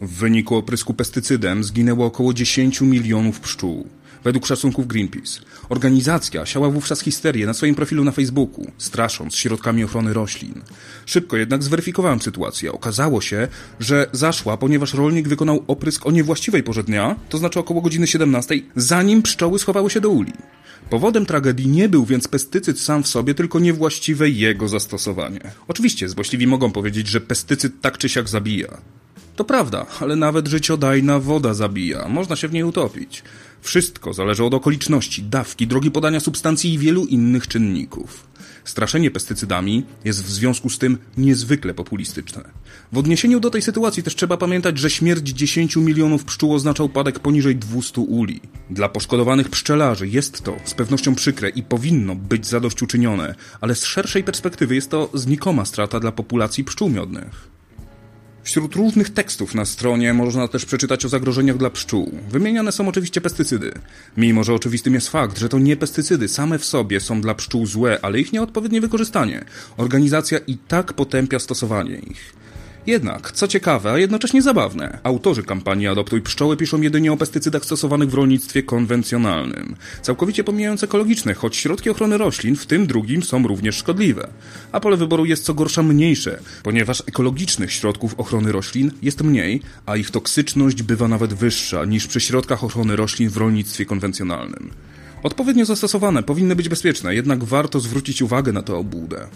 W 0.00 0.10
wyniku 0.10 0.56
oprysku 0.56 0.94
pestycydem 0.94 1.64
zginęło 1.64 2.06
około 2.06 2.34
10 2.34 2.80
milionów 2.80 3.40
pszczół 3.40 3.88
według 4.24 4.46
szacunków 4.46 4.86
Greenpeace. 4.86 5.40
Organizacja 5.68 6.46
siała 6.46 6.70
wówczas 6.70 7.00
histerię 7.00 7.46
na 7.46 7.54
swoim 7.54 7.74
profilu 7.74 8.04
na 8.04 8.12
Facebooku, 8.12 8.66
strasząc 8.78 9.36
środkami 9.36 9.84
ochrony 9.84 10.12
roślin. 10.12 10.62
Szybko 11.06 11.36
jednak 11.36 11.62
zweryfikowałem 11.62 12.20
sytuację. 12.20 12.72
Okazało 12.72 13.20
się, 13.20 13.48
że 13.80 14.06
zaszła, 14.12 14.56
ponieważ 14.56 14.94
rolnik 14.94 15.28
wykonał 15.28 15.64
oprysk 15.66 16.06
o 16.06 16.10
niewłaściwej 16.10 16.62
porze 16.62 16.84
dnia, 16.84 17.16
to 17.28 17.38
znaczy 17.38 17.60
około 17.60 17.80
godziny 17.80 18.06
17, 18.06 18.54
zanim 18.76 19.22
pszczoły 19.22 19.58
schowały 19.58 19.90
się 19.90 20.00
do 20.00 20.08
uli. 20.08 20.32
Powodem 20.90 21.26
tragedii 21.26 21.68
nie 21.68 21.88
był 21.88 22.04
więc 22.04 22.28
pestycyd 22.28 22.80
sam 22.80 23.02
w 23.02 23.08
sobie, 23.08 23.34
tylko 23.34 23.60
niewłaściwe 23.60 24.30
jego 24.30 24.68
zastosowanie. 24.68 25.40
Oczywiście 25.68 26.08
złośliwi 26.08 26.46
mogą 26.46 26.72
powiedzieć, 26.72 27.08
że 27.08 27.20
pestycyd 27.20 27.80
tak 27.80 27.98
czy 27.98 28.08
siak 28.08 28.28
zabija. 28.28 28.78
To 29.36 29.44
prawda, 29.44 29.86
ale 30.00 30.16
nawet 30.16 30.48
życiodajna 30.48 31.18
woda 31.18 31.54
zabija. 31.54 32.08
Można 32.08 32.36
się 32.36 32.48
w 32.48 32.52
niej 32.52 32.64
utopić. 32.64 33.22
Wszystko 33.60 34.12
zależy 34.12 34.44
od 34.44 34.54
okoliczności, 34.54 35.22
dawki, 35.22 35.66
drogi 35.66 35.90
podania 35.90 36.20
substancji 36.20 36.74
i 36.74 36.78
wielu 36.78 37.06
innych 37.06 37.48
czynników. 37.48 38.26
Straszenie 38.64 39.10
pestycydami 39.10 39.84
jest 40.04 40.24
w 40.24 40.30
związku 40.30 40.70
z 40.70 40.78
tym 40.78 40.98
niezwykle 41.16 41.74
populistyczne. 41.74 42.44
W 42.92 42.98
odniesieniu 42.98 43.40
do 43.40 43.50
tej 43.50 43.62
sytuacji 43.62 44.02
też 44.02 44.14
trzeba 44.14 44.36
pamiętać, 44.36 44.78
że 44.78 44.90
śmierć 44.90 45.28
10 45.28 45.76
milionów 45.76 46.24
pszczół 46.24 46.54
oznacza 46.54 46.84
upadek 46.84 47.18
poniżej 47.18 47.56
200 47.56 48.00
uli. 48.00 48.40
Dla 48.70 48.88
poszkodowanych 48.88 49.48
pszczelarzy 49.48 50.08
jest 50.08 50.42
to 50.42 50.56
z 50.64 50.74
pewnością 50.74 51.14
przykre 51.14 51.48
i 51.48 51.62
powinno 51.62 52.14
być 52.14 52.46
zadośćuczynione, 52.46 53.34
ale 53.60 53.74
z 53.74 53.84
szerszej 53.84 54.24
perspektywy 54.24 54.74
jest 54.74 54.90
to 54.90 55.10
znikoma 55.14 55.64
strata 55.64 56.00
dla 56.00 56.12
populacji 56.12 56.64
pszczół 56.64 56.90
miodnych. 56.90 57.53
Wśród 58.44 58.74
różnych 58.74 59.10
tekstów 59.10 59.54
na 59.54 59.64
stronie 59.64 60.14
można 60.14 60.48
też 60.48 60.64
przeczytać 60.64 61.04
o 61.04 61.08
zagrożeniach 61.08 61.56
dla 61.56 61.70
pszczół. 61.70 62.12
Wymieniane 62.30 62.72
są 62.72 62.88
oczywiście 62.88 63.20
pestycydy. 63.20 63.72
Mimo, 64.16 64.44
że 64.44 64.54
oczywistym 64.54 64.94
jest 64.94 65.08
fakt, 65.08 65.38
że 65.38 65.48
to 65.48 65.58
nie 65.58 65.76
pestycydy 65.76 66.28
same 66.28 66.58
w 66.58 66.64
sobie 66.64 67.00
są 67.00 67.20
dla 67.20 67.34
pszczół 67.34 67.66
złe, 67.66 67.98
ale 68.02 68.20
ich 68.20 68.32
nieodpowiednie 68.32 68.80
wykorzystanie. 68.80 69.44
Organizacja 69.76 70.38
i 70.38 70.58
tak 70.58 70.92
potępia 70.92 71.38
stosowanie 71.38 71.96
ich. 71.96 72.43
Jednak, 72.86 73.32
co 73.32 73.48
ciekawe, 73.48 73.92
a 73.92 73.98
jednocześnie 73.98 74.42
zabawne, 74.42 74.98
autorzy 75.02 75.42
kampanii 75.42 75.86
Adoptuj 75.86 76.22
Pszczoły 76.22 76.56
piszą 76.56 76.80
jedynie 76.80 77.12
o 77.12 77.16
pestycydach 77.16 77.64
stosowanych 77.64 78.10
w 78.10 78.14
rolnictwie 78.14 78.62
konwencjonalnym, 78.62 79.76
całkowicie 80.02 80.44
pomijając 80.44 80.82
ekologiczne, 80.82 81.34
choć 81.34 81.56
środki 81.56 81.90
ochrony 81.90 82.18
roślin, 82.18 82.56
w 82.56 82.66
tym 82.66 82.86
drugim, 82.86 83.22
są 83.22 83.46
również 83.46 83.76
szkodliwe. 83.76 84.28
A 84.72 84.80
pole 84.80 84.96
wyboru 84.96 85.24
jest 85.24 85.44
co 85.44 85.54
gorsza 85.54 85.82
mniejsze, 85.82 86.40
ponieważ 86.62 87.02
ekologicznych 87.06 87.72
środków 87.72 88.20
ochrony 88.20 88.52
roślin 88.52 88.90
jest 89.02 89.22
mniej, 89.22 89.62
a 89.86 89.96
ich 89.96 90.10
toksyczność 90.10 90.82
bywa 90.82 91.08
nawet 91.08 91.34
wyższa 91.34 91.84
niż 91.84 92.06
przy 92.06 92.20
środkach 92.20 92.64
ochrony 92.64 92.96
roślin 92.96 93.30
w 93.30 93.36
rolnictwie 93.36 93.86
konwencjonalnym. 93.86 94.70
Odpowiednio 95.22 95.64
zastosowane 95.64 96.22
powinny 96.22 96.56
być 96.56 96.68
bezpieczne, 96.68 97.14
jednak 97.14 97.44
warto 97.44 97.80
zwrócić 97.80 98.22
uwagę 98.22 98.52
na 98.52 98.62
tę 98.62 98.74
obłudę. 98.74 99.26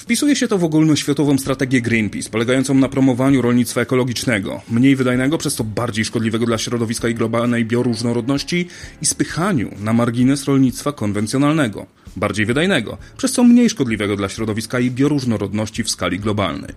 Wpisuje 0.00 0.36
się 0.36 0.48
to 0.48 0.58
w 0.58 0.64
ogólnoświatową 0.64 1.38
strategię 1.38 1.80
Greenpeace, 1.80 2.30
polegającą 2.30 2.74
na 2.74 2.88
promowaniu 2.88 3.42
rolnictwa 3.42 3.80
ekologicznego, 3.80 4.60
mniej 4.70 4.96
wydajnego, 4.96 5.38
przez 5.38 5.56
to 5.56 5.64
bardziej 5.64 6.04
szkodliwego 6.04 6.46
dla 6.46 6.58
środowiska 6.58 7.08
i 7.08 7.14
globalnej 7.14 7.64
bioróżnorodności 7.64 8.68
i 9.02 9.06
spychaniu 9.06 9.70
na 9.80 9.92
margines 9.92 10.44
rolnictwa 10.44 10.92
konwencjonalnego, 10.92 11.86
bardziej 12.16 12.46
wydajnego, 12.46 12.98
przez 13.16 13.32
co 13.32 13.44
mniej 13.44 13.70
szkodliwego 13.70 14.16
dla 14.16 14.28
środowiska 14.28 14.80
i 14.80 14.90
bioróżnorodności 14.90 15.84
w 15.84 15.90
skali 15.90 16.18
globalnej. 16.18 16.74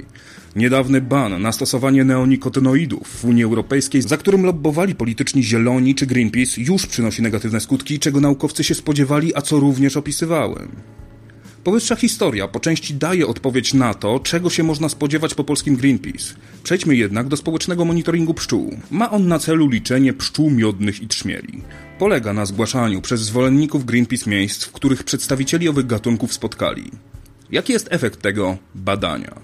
Niedawny 0.55 1.01
ban 1.01 1.41
na 1.41 1.51
stosowanie 1.51 2.03
neonikotynoidów 2.03 3.07
w 3.07 3.25
Unii 3.25 3.43
Europejskiej, 3.43 4.01
za 4.01 4.17
którym 4.17 4.45
lobbowali 4.45 4.95
polityczni 4.95 5.43
Zieloni 5.43 5.95
czy 5.95 6.05
Greenpeace, 6.05 6.61
już 6.61 6.85
przynosi 6.85 7.21
negatywne 7.21 7.59
skutki, 7.59 7.99
czego 7.99 8.19
naukowcy 8.21 8.63
się 8.63 8.75
spodziewali, 8.75 9.35
a 9.35 9.41
co 9.41 9.59
również 9.59 9.97
opisywałem. 9.97 10.69
Powyższa 11.63 11.95
historia 11.95 12.47
po 12.47 12.59
części 12.59 12.93
daje 12.93 13.27
odpowiedź 13.27 13.73
na 13.73 13.93
to, 13.93 14.19
czego 14.19 14.49
się 14.49 14.63
można 14.63 14.89
spodziewać 14.89 15.33
po 15.33 15.43
polskim 15.43 15.75
Greenpeace. 15.75 16.33
Przejdźmy 16.63 16.95
jednak 16.95 17.27
do 17.27 17.37
społecznego 17.37 17.85
monitoringu 17.85 18.33
pszczół. 18.33 18.77
Ma 18.91 19.11
on 19.11 19.27
na 19.27 19.39
celu 19.39 19.69
liczenie 19.69 20.13
pszczół 20.13 20.49
miodnych 20.49 21.01
i 21.01 21.07
trzmieli. 21.07 21.61
Polega 21.99 22.33
na 22.33 22.45
zgłaszaniu 22.45 23.01
przez 23.01 23.21
zwolenników 23.21 23.85
Greenpeace 23.85 24.29
miejsc, 24.29 24.63
w 24.63 24.71
których 24.71 25.03
przedstawicieli 25.03 25.69
owych 25.69 25.85
gatunków 25.85 26.33
spotkali. 26.33 26.91
Jaki 27.51 27.73
jest 27.73 27.87
efekt 27.91 28.21
tego 28.21 28.57
badania? 28.75 29.35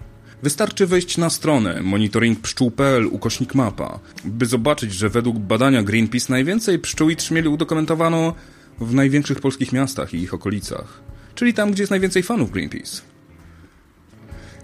Wystarczy 0.43 0.87
wejść 0.87 1.17
na 1.17 1.29
stronę 1.29 1.81
monitoringpszczół.pl 1.81 3.07
ukośnik 3.07 3.55
mapa, 3.55 3.99
by 4.25 4.45
zobaczyć, 4.45 4.93
że 4.93 5.09
według 5.09 5.37
badania 5.37 5.83
Greenpeace 5.83 6.33
najwięcej 6.33 6.79
pszczół 6.79 7.09
i 7.09 7.15
trzmieli 7.15 7.47
udokumentowano 7.47 8.35
w 8.79 8.93
największych 8.93 9.39
polskich 9.39 9.73
miastach 9.73 10.13
i 10.13 10.17
ich 10.17 10.33
okolicach 10.33 11.09
czyli 11.39 11.53
tam, 11.53 11.71
gdzie 11.71 11.83
jest 11.83 11.91
najwięcej 11.91 12.23
fanów 12.23 12.51
Greenpeace. 12.51 13.01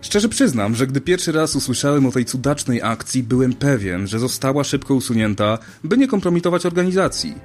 Szczerze 0.02 0.30
przyznam, 0.30 0.76
że 0.76 0.88
gdy 0.88 1.02
pierwszy 1.02 1.32
raz 1.32 1.56
usłyszałem 1.56 2.06
o 2.06 2.12
tej 2.12 2.26
cudacznej 2.26 2.82
akcji, 2.82 3.24
byłem 3.24 3.54
pewien, 3.54 4.08
że 4.08 4.20
została 4.20 4.64
szybko 4.64 4.96
usunięta, 4.96 5.58
by 5.84 5.98
nie 5.98 6.08
kompromitować 6.08 6.66
organizacji. 6.66 7.36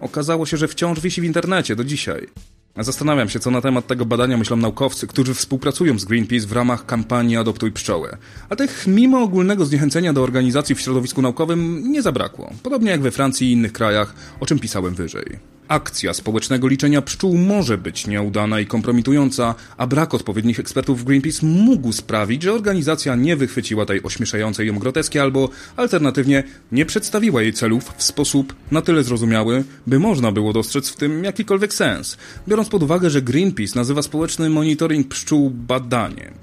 Okazało 0.00 0.46
się, 0.46 0.56
że 0.56 0.68
wciąż 0.68 1.00
wisi 1.00 1.20
w 1.20 1.24
internecie 1.24 1.76
do 1.76 1.84
dzisiaj. 1.84 2.28
Zastanawiam 2.76 3.28
się, 3.28 3.40
co 3.40 3.50
na 3.50 3.60
temat 3.60 3.86
tego 3.86 4.06
badania 4.06 4.36
myślą 4.36 4.56
naukowcy, 4.56 5.06
którzy 5.06 5.34
współpracują 5.34 5.98
z 5.98 6.04
Greenpeace 6.04 6.46
w 6.46 6.52
ramach 6.52 6.86
kampanii 6.86 7.36
Adoptuj 7.36 7.72
Pszczołę. 7.72 8.16
A 8.48 8.56
tych, 8.56 8.86
mimo 8.86 9.22
ogólnego 9.22 9.64
zniechęcenia 9.64 10.12
do 10.12 10.22
organizacji 10.22 10.74
w 10.74 10.80
środowisku 10.80 11.22
naukowym, 11.22 11.92
nie 11.92 12.02
zabrakło. 12.02 12.52
Podobnie 12.62 12.90
jak 12.90 13.02
we 13.02 13.10
Francji 13.10 13.48
i 13.48 13.52
innych 13.52 13.72
krajach, 13.72 14.14
o 14.40 14.46
czym 14.46 14.58
pisałem 14.58 14.94
wyżej. 14.94 15.38
Akcja 15.68 16.14
społecznego 16.14 16.68
liczenia 16.68 17.02
pszczół 17.02 17.38
może 17.38 17.78
być 17.78 18.06
nieudana 18.06 18.60
i 18.60 18.66
kompromitująca, 18.66 19.54
a 19.76 19.86
brak 19.86 20.14
odpowiednich 20.14 20.60
ekspertów 20.60 21.00
w 21.00 21.04
Greenpeace 21.04 21.46
mógł 21.46 21.92
sprawić, 21.92 22.42
że 22.42 22.52
organizacja 22.52 23.14
nie 23.14 23.36
wychwyciła 23.36 23.86
tej 23.86 24.02
ośmieszającej 24.02 24.66
ją 24.66 24.78
groteski 24.78 25.18
albo 25.18 25.48
alternatywnie 25.76 26.44
nie 26.72 26.86
przedstawiła 26.86 27.42
jej 27.42 27.52
celów 27.52 27.92
w 27.96 28.02
sposób 28.02 28.54
na 28.70 28.82
tyle 28.82 29.02
zrozumiały, 29.02 29.64
by 29.86 29.98
można 29.98 30.32
było 30.32 30.52
dostrzec 30.52 30.88
w 30.88 30.96
tym 30.96 31.24
jakikolwiek 31.24 31.74
sens, 31.74 32.16
biorąc 32.48 32.61
pod 32.68 32.82
uwagę, 32.82 33.10
że 33.10 33.22
Greenpeace 33.22 33.78
nazywa 33.78 34.02
społeczny 34.02 34.50
monitoring 34.50 35.08
pszczół 35.08 35.50
badaniem. 35.50 36.34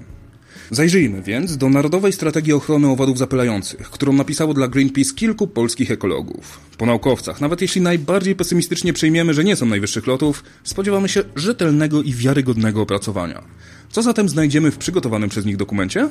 Zajrzyjmy 0.70 1.22
więc 1.22 1.56
do 1.56 1.68
Narodowej 1.68 2.12
Strategii 2.12 2.52
Ochrony 2.52 2.88
Owadów 2.88 3.18
Zapylających, 3.18 3.90
którą 3.90 4.12
napisało 4.12 4.54
dla 4.54 4.68
Greenpeace 4.68 5.14
kilku 5.14 5.46
polskich 5.46 5.90
ekologów. 5.90 6.60
Po 6.78 6.86
naukowcach, 6.86 7.40
nawet 7.40 7.62
jeśli 7.62 7.80
najbardziej 7.80 8.36
pesymistycznie 8.36 8.92
przyjmiemy, 8.92 9.34
że 9.34 9.44
nie 9.44 9.56
są 9.56 9.66
najwyższych 9.66 10.06
lotów, 10.06 10.44
spodziewamy 10.64 11.08
się 11.08 11.22
rzetelnego 11.36 12.02
i 12.02 12.14
wiarygodnego 12.14 12.82
opracowania. 12.82 13.42
Co 13.90 14.02
zatem 14.02 14.28
znajdziemy 14.28 14.70
w 14.70 14.78
przygotowanym 14.78 15.30
przez 15.30 15.44
nich 15.44 15.56
dokumencie? 15.56 16.08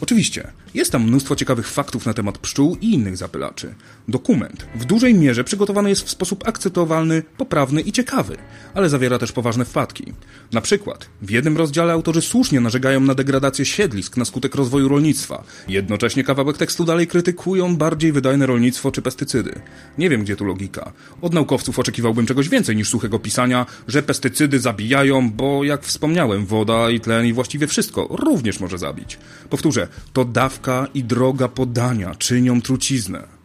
Oczywiście, 0.00 0.52
jest 0.74 0.92
tam 0.92 1.02
mnóstwo 1.02 1.36
ciekawych 1.36 1.68
faktów 1.68 2.06
na 2.06 2.14
temat 2.14 2.38
pszczół 2.38 2.76
i 2.80 2.94
innych 2.94 3.16
zapylaczy. 3.16 3.74
Dokument 4.08 4.66
w 4.74 4.84
dużej 4.84 5.14
mierze 5.14 5.44
przygotowany 5.44 5.88
jest 5.88 6.02
w 6.02 6.10
sposób 6.10 6.48
akceptowalny, 6.48 7.22
poprawny 7.36 7.80
i 7.80 7.92
ciekawy, 7.92 8.36
ale 8.74 8.88
zawiera 8.88 9.18
też 9.18 9.32
poważne 9.32 9.64
wpadki. 9.64 10.12
Na 10.52 10.60
przykład, 10.60 11.08
w 11.22 11.30
jednym 11.30 11.56
rozdziale 11.56 11.92
autorzy 11.92 12.22
słusznie 12.22 12.60
narzekają 12.60 13.00
na 13.00 13.14
degradację 13.14 13.64
siedlisk 13.64 14.16
na 14.16 14.24
skutek 14.24 14.54
rozwoju 14.54 14.88
rolnictwa. 14.88 15.44
Jednocześnie 15.68 16.24
kawałek 16.24 16.58
tekstu 16.58 16.84
dalej 16.84 17.06
krytykują 17.06 17.76
bardziej 17.76 18.12
wydajne 18.12 18.46
rolnictwo 18.46 18.92
czy 18.92 19.02
pestycydy. 19.02 19.60
Nie 19.98 20.10
wiem, 20.10 20.22
gdzie 20.22 20.36
tu 20.36 20.44
logika. 20.44 20.92
Od 21.22 21.34
naukowców 21.34 21.78
oczekiwałbym 21.78 22.26
czegoś 22.26 22.48
więcej 22.48 22.76
niż 22.76 22.88
suchego 22.88 23.18
pisania, 23.18 23.66
że 23.88 24.02
pestycydy 24.02 24.60
zabijają, 24.60 25.30
bo 25.30 25.64
jak 25.64 25.82
wspomniałem, 25.82 26.46
woda 26.46 26.90
i 26.90 27.00
tlen 27.00 27.26
i 27.26 27.32
właściwie 27.32 27.66
wszystko 27.66 28.08
również 28.10 28.60
może 28.60 28.78
zabić. 28.78 29.18
Powtórzę, 29.50 29.88
to 30.12 30.24
dawka 30.24 30.86
i 30.94 31.04
droga 31.04 31.48
podania 31.48 32.14
czynią 32.14 32.62
truciznę. 32.62 33.40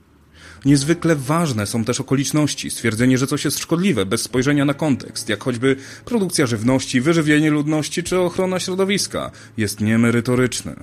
Niezwykle 0.66 1.16
ważne 1.16 1.68
są 1.68 1.86
też 1.86 2.00
okoliczności, 2.00 2.72
stwierdzenie, 2.72 3.18
że 3.18 3.28
coś 3.28 3.46
jest 3.46 3.60
szkodliwe, 3.60 4.06
bez 4.06 4.22
spojrzenia 4.22 4.66
na 4.66 4.74
kontekst, 4.74 5.30
jak 5.30 5.44
choćby 5.44 5.76
produkcja 6.06 6.46
żywności, 6.46 7.02
wyżywienie 7.02 7.52
ludności 7.52 8.04
czy 8.04 8.20
ochrona 8.20 8.60
środowiska, 8.60 9.32
jest 9.58 9.82
niemerytoryczne. 9.82 10.76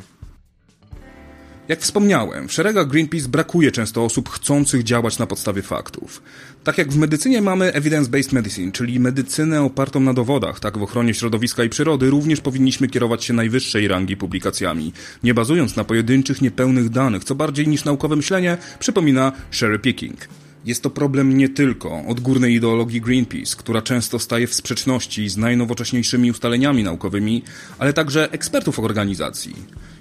Jak 1.68 1.80
wspomniałem, 1.80 2.48
w 2.48 2.52
szeregach 2.52 2.88
Greenpeace 2.88 3.28
brakuje 3.28 3.72
często 3.72 4.04
osób 4.04 4.28
chcących 4.28 4.82
działać 4.82 5.18
na 5.18 5.26
podstawie 5.26 5.62
faktów. 5.62 6.22
Tak 6.64 6.78
jak 6.78 6.92
w 6.92 6.96
medycynie 6.96 7.42
mamy 7.42 7.72
evidence-based 7.72 8.32
medicine, 8.32 8.72
czyli 8.72 9.00
medycynę 9.00 9.62
opartą 9.62 10.00
na 10.00 10.14
dowodach, 10.14 10.60
tak 10.60 10.78
w 10.78 10.82
ochronie 10.82 11.14
środowiska 11.14 11.64
i 11.64 11.68
przyrody 11.68 12.10
również 12.10 12.40
powinniśmy 12.40 12.88
kierować 12.88 13.24
się 13.24 13.34
najwyższej 13.34 13.88
rangi 13.88 14.16
publikacjami, 14.16 14.92
nie 15.22 15.34
bazując 15.34 15.76
na 15.76 15.84
pojedynczych, 15.84 16.42
niepełnych 16.42 16.88
danych, 16.88 17.24
co 17.24 17.34
bardziej 17.34 17.68
niż 17.68 17.84
naukowe 17.84 18.16
myślenie 18.16 18.58
przypomina 18.78 19.32
cherry 19.60 19.78
picking. 19.78 20.28
Jest 20.64 20.82
to 20.82 20.90
problem 20.90 21.36
nie 21.38 21.48
tylko 21.48 22.04
odgórnej 22.08 22.54
ideologii 22.54 23.00
Greenpeace, 23.00 23.56
która 23.56 23.82
często 23.82 24.18
staje 24.18 24.46
w 24.46 24.54
sprzeczności 24.54 25.28
z 25.28 25.36
najnowocześniejszymi 25.36 26.30
ustaleniami 26.30 26.84
naukowymi, 26.84 27.42
ale 27.78 27.92
także 27.92 28.32
ekspertów 28.32 28.78
organizacji. 28.78 29.54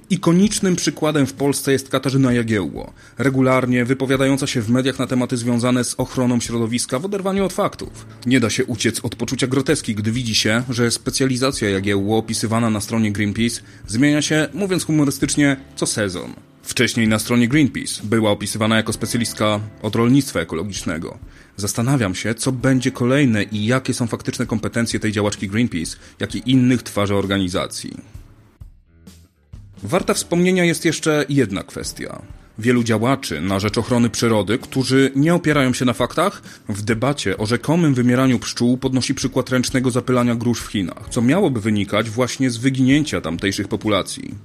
Ikonicznym 0.10 0.76
przykładem 0.76 1.26
w 1.26 1.34
Polsce 1.34 1.72
jest 1.72 1.90
Katarzyna 1.90 2.34
Jagiełło, 2.34 2.94
regularnie 3.18 3.86
wypowiadająca 3.86 4.48
się 4.48 4.62
w 4.62 4.70
mediach 4.70 5.00
na 5.00 5.08
tematy 5.08 5.38
związane 5.38 5.84
z 5.84 5.96
ochroną 5.98 6.40
środowiska 6.40 7.00
w 7.00 7.06
oderwaniu 7.06 7.46
od 7.46 7.54
faktów. 7.54 8.06
Nie 8.26 8.40
da 8.40 8.50
się 8.50 8.66
uciec 8.66 9.00
od 9.00 9.16
poczucia 9.16 9.48
groteski, 9.48 9.96
gdy 9.96 10.12
widzi 10.12 10.36
się, 10.36 10.64
że 10.70 10.92
specjalizacja 10.92 11.70
Jagiełło 11.70 12.18
opisywana 12.18 12.70
na 12.70 12.82
stronie 12.82 13.12
Greenpeace 13.12 13.62
zmienia 13.88 14.22
się, 14.22 14.48
mówiąc 14.54 14.86
humorystycznie, 14.86 15.58
co 15.76 15.86
sezon. 15.86 16.34
Wcześniej 16.64 17.08
na 17.08 17.20
stronie 17.20 17.48
Greenpeace 17.48 18.02
była 18.04 18.32
opisywana 18.32 18.76
jako 18.76 18.94
specjalistka 18.94 19.60
od 19.82 19.96
rolnictwa 19.96 20.40
ekologicznego. 20.40 21.18
Zastanawiam 21.58 22.16
się, 22.16 22.36
co 22.36 22.52
będzie 22.52 22.92
kolejne 22.92 23.44
i 23.44 23.66
jakie 23.66 23.94
są 23.94 24.08
faktyczne 24.08 24.46
kompetencje 24.46 25.00
tej 25.00 25.12
działaczki 25.12 25.48
Greenpeace, 25.48 25.98
jak 26.20 26.36
i 26.36 26.52
innych 26.52 26.84
twarzy 26.84 27.16
organizacji. 27.16 27.98
Warta 29.84 30.14
wspomnienia 30.14 30.66
jest 30.66 30.86
jeszcze 30.86 31.26
jedna 31.30 31.64
kwestia. 31.64 32.22
Wielu 32.60 32.84
działaczy 32.84 33.42
na 33.42 33.60
rzecz 33.60 33.78
ochrony 33.78 34.10
przyrody, 34.10 34.58
którzy 34.58 35.12
nie 35.16 35.34
opierają 35.34 35.74
się 35.74 35.86
na 35.86 35.94
faktach, 35.94 36.42
w 36.70 36.82
debacie 36.82 37.38
o 37.38 37.46
rzekomym 37.46 37.94
wymieraniu 37.94 38.40
pszczół 38.40 38.78
podnosi 38.78 39.16
przykład 39.16 39.50
ręcznego 39.50 39.92
zapylania 39.92 40.36
grusz 40.36 40.62
w 40.62 40.68
Chinach, 40.68 41.08
co 41.10 41.22
miałoby 41.22 41.62
wynikać 41.62 42.10
właśnie 42.10 42.50
z 42.50 42.58
wyginięcia 42.58 43.22
tamtejszych 43.22 43.68
populacji. 43.68 44.36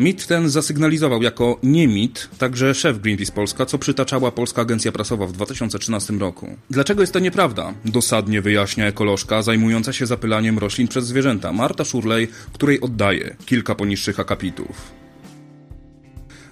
Mit 0.00 0.26
ten 0.26 0.48
zasygnalizował 0.50 1.22
jako 1.22 1.58
nie 1.62 1.88
mit 1.88 2.28
także 2.38 2.74
szef 2.74 3.00
Greenpeace 3.00 3.32
Polska, 3.32 3.66
co 3.66 3.78
przytaczała 3.78 4.32
Polska 4.32 4.62
Agencja 4.62 4.92
Prasowa 4.92 5.26
w 5.26 5.32
2013 5.32 6.12
roku. 6.12 6.56
Dlaczego 6.70 7.00
jest 7.00 7.12
to 7.12 7.18
nieprawda? 7.18 7.74
Dosadnie 7.84 8.42
wyjaśnia 8.42 8.86
ekolożka 8.86 9.42
zajmująca 9.42 9.92
się 9.92 10.06
zapylaniem 10.06 10.58
roślin 10.58 10.88
przez 10.88 11.06
zwierzęta 11.06 11.52
Marta 11.52 11.84
Szurlej, 11.84 12.28
której 12.52 12.80
oddaje 12.80 13.36
kilka 13.46 13.74
poniższych 13.74 14.20
akapitów. 14.20 15.00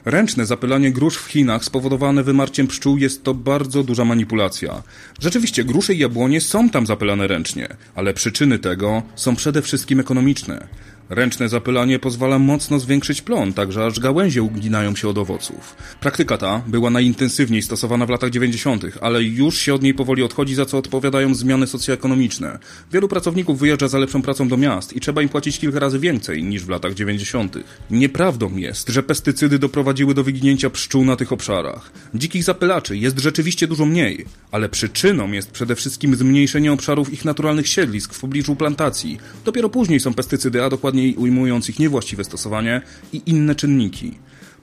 Ręczne 0.04 0.46
zapylanie 0.46 0.92
grusz 0.92 1.16
w 1.16 1.26
Chinach 1.26 1.64
spowodowane 1.64 2.22
wymarciem 2.22 2.66
pszczół 2.66 2.98
jest 2.98 3.22
to 3.22 3.34
bardzo 3.34 3.82
duża 3.82 4.04
manipulacja. 4.04 4.82
Rzeczywiście 5.20 5.64
grusze 5.64 5.94
i 5.94 5.98
jabłonie 5.98 6.40
są 6.40 6.70
tam 6.70 6.86
zapylane 6.86 7.26
ręcznie, 7.26 7.68
ale 7.94 8.14
przyczyny 8.14 8.58
tego 8.58 9.02
są 9.14 9.36
przede 9.36 9.62
wszystkim 9.62 10.00
ekonomiczne. 10.00 10.68
Ręczne 11.10 11.48
zapylanie 11.48 11.98
pozwala 11.98 12.38
mocno 12.38 12.78
zwiększyć 12.78 13.22
plon, 13.22 13.52
także 13.52 13.86
aż 13.86 14.00
gałęzie 14.00 14.42
uginają 14.42 14.96
się 14.96 15.08
od 15.08 15.18
owoców. 15.18 15.76
Praktyka 16.00 16.38
ta 16.38 16.62
była 16.66 16.90
najintensywniej 16.90 17.62
stosowana 17.62 18.06
w 18.06 18.10
latach 18.10 18.30
90., 18.30 18.84
ale 19.00 19.22
już 19.22 19.58
się 19.58 19.74
od 19.74 19.82
niej 19.82 19.94
powoli 19.94 20.22
odchodzi, 20.22 20.54
za 20.54 20.66
co 20.66 20.78
odpowiadają 20.78 21.34
zmiany 21.34 21.66
socjoekonomiczne. 21.66 22.58
Wielu 22.92 23.08
pracowników 23.08 23.58
wyjeżdża 23.58 23.88
za 23.88 23.98
lepszą 23.98 24.22
pracą 24.22 24.48
do 24.48 24.56
miast 24.56 24.96
i 24.96 25.00
trzeba 25.00 25.22
im 25.22 25.28
płacić 25.28 25.58
kilka 25.58 25.78
razy 25.78 25.98
więcej 25.98 26.42
niż 26.42 26.64
w 26.64 26.68
latach 26.68 26.94
90. 26.94 27.56
Nieprawdą 27.90 28.56
jest, 28.56 28.88
że 28.88 29.02
pestycydy 29.02 29.58
doprowadziły 29.58 30.14
do 30.14 30.24
wyginięcia 30.24 30.70
pszczół 30.70 31.04
na 31.04 31.16
tych 31.16 31.32
obszarach. 31.32 31.92
Dzikich 32.14 32.44
zapylaczy 32.44 32.96
jest 32.96 33.18
rzeczywiście 33.18 33.66
dużo 33.66 33.86
mniej, 33.86 34.24
ale 34.52 34.68
przyczyną 34.68 35.32
jest 35.32 35.50
przede 35.50 35.74
wszystkim 35.74 36.16
zmniejszenie 36.16 36.72
obszarów 36.72 37.12
ich 37.12 37.24
naturalnych 37.24 37.68
siedlisk 37.68 38.14
w 38.14 38.20
pobliżu 38.20 38.56
plantacji. 38.56 39.18
Dopiero 39.44 39.68
później 39.68 40.00
są 40.00 40.14
pestycydy, 40.14 40.64
a 40.64 40.70
dokładnie 40.70 40.97
dokładniej 40.98 41.16
ujmując 41.16 41.68
ich 41.68 41.78
niewłaściwe 41.78 42.24
stosowanie 42.24 42.82
i 43.12 43.22
inne 43.26 43.54
czynniki. 43.54 44.14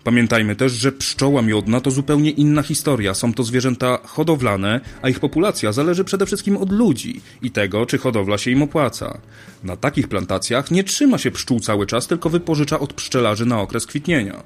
Pamiętajmy 0.04 0.56
też, 0.56 0.72
że 0.72 0.92
pszczoła 0.92 1.42
miodna 1.42 1.82
to 1.82 1.92
zupełnie 1.92 2.32
inna 2.32 2.62
historia. 2.62 3.14
Są 3.14 3.34
to 3.34 3.44
zwierzęta 3.44 4.00
hodowlane, 4.04 4.82
a 5.02 5.10
ich 5.10 5.20
populacja 5.20 5.72
zależy 5.72 6.04
przede 6.04 6.26
wszystkim 6.26 6.58
od 6.58 6.72
ludzi 6.72 7.22
i 7.42 7.52
tego, 7.52 7.86
czy 7.86 7.98
hodowla 7.98 8.38
się 8.38 8.52
im 8.52 8.62
opłaca. 8.62 9.18
Na 9.64 9.78
takich 9.78 10.08
plantacjach 10.08 10.72
nie 10.72 10.84
trzyma 10.84 11.18
się 11.18 11.32
pszczół 11.32 11.60
cały 11.60 11.86
czas, 11.86 12.08
tylko 12.08 12.30
wypożycza 12.30 12.80
od 12.80 12.94
pszczelarzy 12.94 13.46
na 13.46 13.62
okres 13.62 13.86
kwitnienia. 13.86 14.44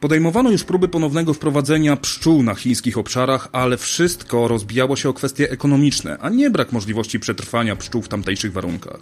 Podejmowano 0.00 0.50
już 0.50 0.64
próby 0.64 0.88
ponownego 0.88 1.34
wprowadzenia 1.34 1.96
pszczół 1.96 2.42
na 2.42 2.54
chińskich 2.54 2.98
obszarach, 2.98 3.48
ale 3.52 3.76
wszystko 3.76 4.48
rozbijało 4.48 4.96
się 4.96 5.08
o 5.08 5.12
kwestie 5.12 5.50
ekonomiczne, 5.50 6.18
a 6.20 6.28
nie 6.28 6.50
brak 6.50 6.72
możliwości 6.72 7.20
przetrwania 7.20 7.76
pszczół 7.76 8.02
w 8.02 8.08
tamtejszych 8.08 8.52
warunkach. 8.52 9.00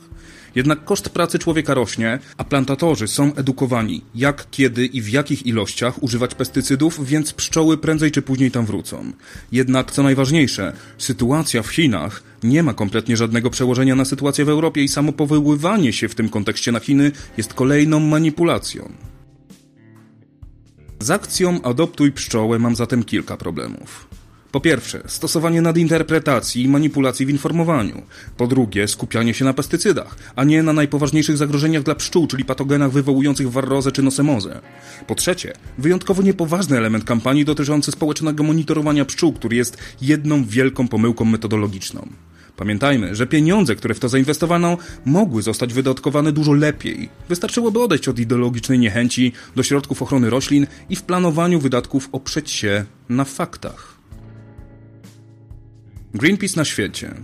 Jednak 0.55 0.85
koszt 0.85 1.09
pracy 1.09 1.39
człowieka 1.39 1.75
rośnie, 1.75 2.19
a 2.37 2.45
plantatorzy 2.45 3.09
są 3.09 3.35
edukowani, 3.35 4.05
jak, 4.15 4.47
kiedy 4.51 4.87
i 4.87 5.03
w 5.03 5.09
jakich 5.09 5.47
ilościach 5.47 6.03
używać 6.03 6.35
pestycydów, 6.35 7.07
więc 7.07 7.33
pszczoły 7.33 7.79
prędzej 7.79 8.11
czy 8.11 8.23
później 8.23 8.51
tam 8.51 8.67
wrócą. 8.67 9.13
Jednak, 9.53 9.91
co 9.91 10.03
najważniejsze, 10.03 10.73
sytuacja 10.99 11.63
w 11.63 11.69
Chinach 11.69 12.23
nie 12.43 12.63
ma 12.63 12.75
kompletnie 12.75 13.17
żadnego 13.17 13.51
przełożenia 13.51 13.95
na 13.95 14.05
sytuację 14.05 14.45
w 14.45 14.49
Europie 14.49 14.83
i 14.83 14.89
samo 14.89 15.13
powoływanie 15.13 15.93
się 15.93 16.09
w 16.09 16.15
tym 16.15 16.29
kontekście 16.29 16.73
na 16.73 16.81
Chiny 16.81 17.13
jest 17.37 17.55
kolejną 17.55 18.01
manipulacją. 18.01 18.93
Z 21.01 21.11
akcją 21.11 21.63
Adoptuj 21.63 22.13
pszczołę 22.13 22.59
mam 22.59 22.77
zatem 22.77 23.05
kilka 23.05 23.37
problemów. 23.37 24.09
Po 24.53 24.61
pierwsze, 24.61 25.03
stosowanie 25.07 25.63
nadinterpretacji 25.63 26.63
i 26.63 26.69
manipulacji 26.69 27.27
w 27.27 27.31
informowaniu. 27.31 28.03
Po 28.37 28.47
drugie, 28.47 28.89
skupianie 28.89 29.35
się 29.35 29.45
na 29.45 29.53
pestycydach, 29.53 30.17
a 30.37 30.45
nie 30.45 30.63
na 30.63 30.73
najpoważniejszych 30.73 31.37
zagrożeniach 31.37 31.83
dla 31.83 31.95
pszczół, 31.95 32.27
czyli 32.27 32.45
patogenach 32.45 32.91
wywołujących 32.91 33.51
warrozę 33.51 33.93
czy 33.93 34.03
nosemozę. 34.03 34.61
Po 35.07 35.15
trzecie, 35.15 35.53
wyjątkowo 35.79 36.23
niepoważny 36.23 36.77
element 36.79 37.05
kampanii 37.05 37.45
dotyczący 37.45 37.93
społecznego 37.93 38.43
monitorowania 38.43 39.05
pszczół, 39.05 39.33
który 39.33 39.57
jest 39.57 39.79
jedną 40.01 40.45
wielką 40.45 40.89
pomyłką 40.89 41.25
metodologiczną. 41.25 42.09
Pamiętajmy, 42.57 43.15
że 43.15 43.27
pieniądze, 43.27 43.77
które 43.77 43.95
w 43.95 44.01
to 44.01 44.09
zainwestowano, 44.09 44.79
mogły 45.05 45.43
zostać 45.43 45.75
wydatkowane 45.75 46.33
dużo 46.33 46.53
lepiej. 46.53 47.09
Wystarczyłoby 47.29 47.83
odejść 47.83 48.09
od 48.09 48.19
ideologicznej 48.19 48.79
niechęci 48.79 49.33
do 49.57 49.63
środków 49.63 50.03
ochrony 50.03 50.31
roślin 50.31 50.67
i 50.91 50.97
w 50.97 51.03
planowaniu 51.03 51.61
wydatków 51.61 52.09
oprzeć 52.13 52.51
się 52.51 52.85
na 53.09 53.25
faktach. 53.25 53.97
Greenpeace 56.15 56.57
na 56.57 56.65
świecie. 56.65 57.15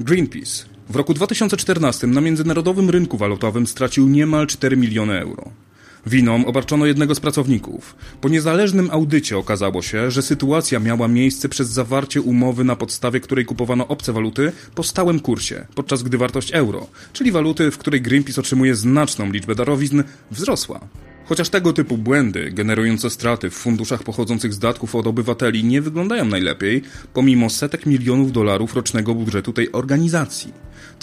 Greenpeace 0.00 0.64
w 0.88 0.96
roku 0.96 1.14
2014 1.14 2.06
na 2.06 2.20
międzynarodowym 2.20 2.90
rynku 2.90 3.16
walutowym 3.16 3.66
stracił 3.66 4.08
niemal 4.08 4.46
4 4.46 4.76
miliony 4.76 5.20
euro. 5.20 5.63
Winą 6.06 6.46
obarczono 6.46 6.86
jednego 6.86 7.14
z 7.14 7.20
pracowników. 7.20 7.96
Po 8.20 8.28
niezależnym 8.28 8.90
audycie 8.90 9.38
okazało 9.38 9.82
się, 9.82 10.10
że 10.10 10.22
sytuacja 10.22 10.80
miała 10.80 11.08
miejsce 11.08 11.48
przez 11.48 11.68
zawarcie 11.68 12.20
umowy, 12.20 12.64
na 12.64 12.76
podstawie 12.76 13.20
której 13.20 13.44
kupowano 13.44 13.88
obce 13.88 14.12
waluty 14.12 14.52
po 14.74 14.82
stałym 14.82 15.20
kursie, 15.20 15.66
podczas 15.74 16.02
gdy 16.02 16.18
wartość 16.18 16.52
euro, 16.52 16.86
czyli 17.12 17.32
waluty, 17.32 17.70
w 17.70 17.78
której 17.78 18.02
Greenpeace 18.02 18.40
otrzymuje 18.40 18.74
znaczną 18.74 19.32
liczbę 19.32 19.54
darowizn, 19.54 20.02
wzrosła. 20.30 20.80
Chociaż 21.26 21.48
tego 21.48 21.72
typu 21.72 21.98
błędy, 21.98 22.50
generujące 22.50 23.10
straty 23.10 23.50
w 23.50 23.54
funduszach 23.54 24.02
pochodzących 24.02 24.54
z 24.54 24.58
datków 24.58 24.94
od 24.94 25.06
obywateli, 25.06 25.64
nie 25.64 25.82
wyglądają 25.82 26.24
najlepiej, 26.24 26.82
pomimo 27.14 27.50
setek 27.50 27.86
milionów 27.86 28.32
dolarów 28.32 28.74
rocznego 28.74 29.14
budżetu 29.14 29.52
tej 29.52 29.72
organizacji. 29.72 30.52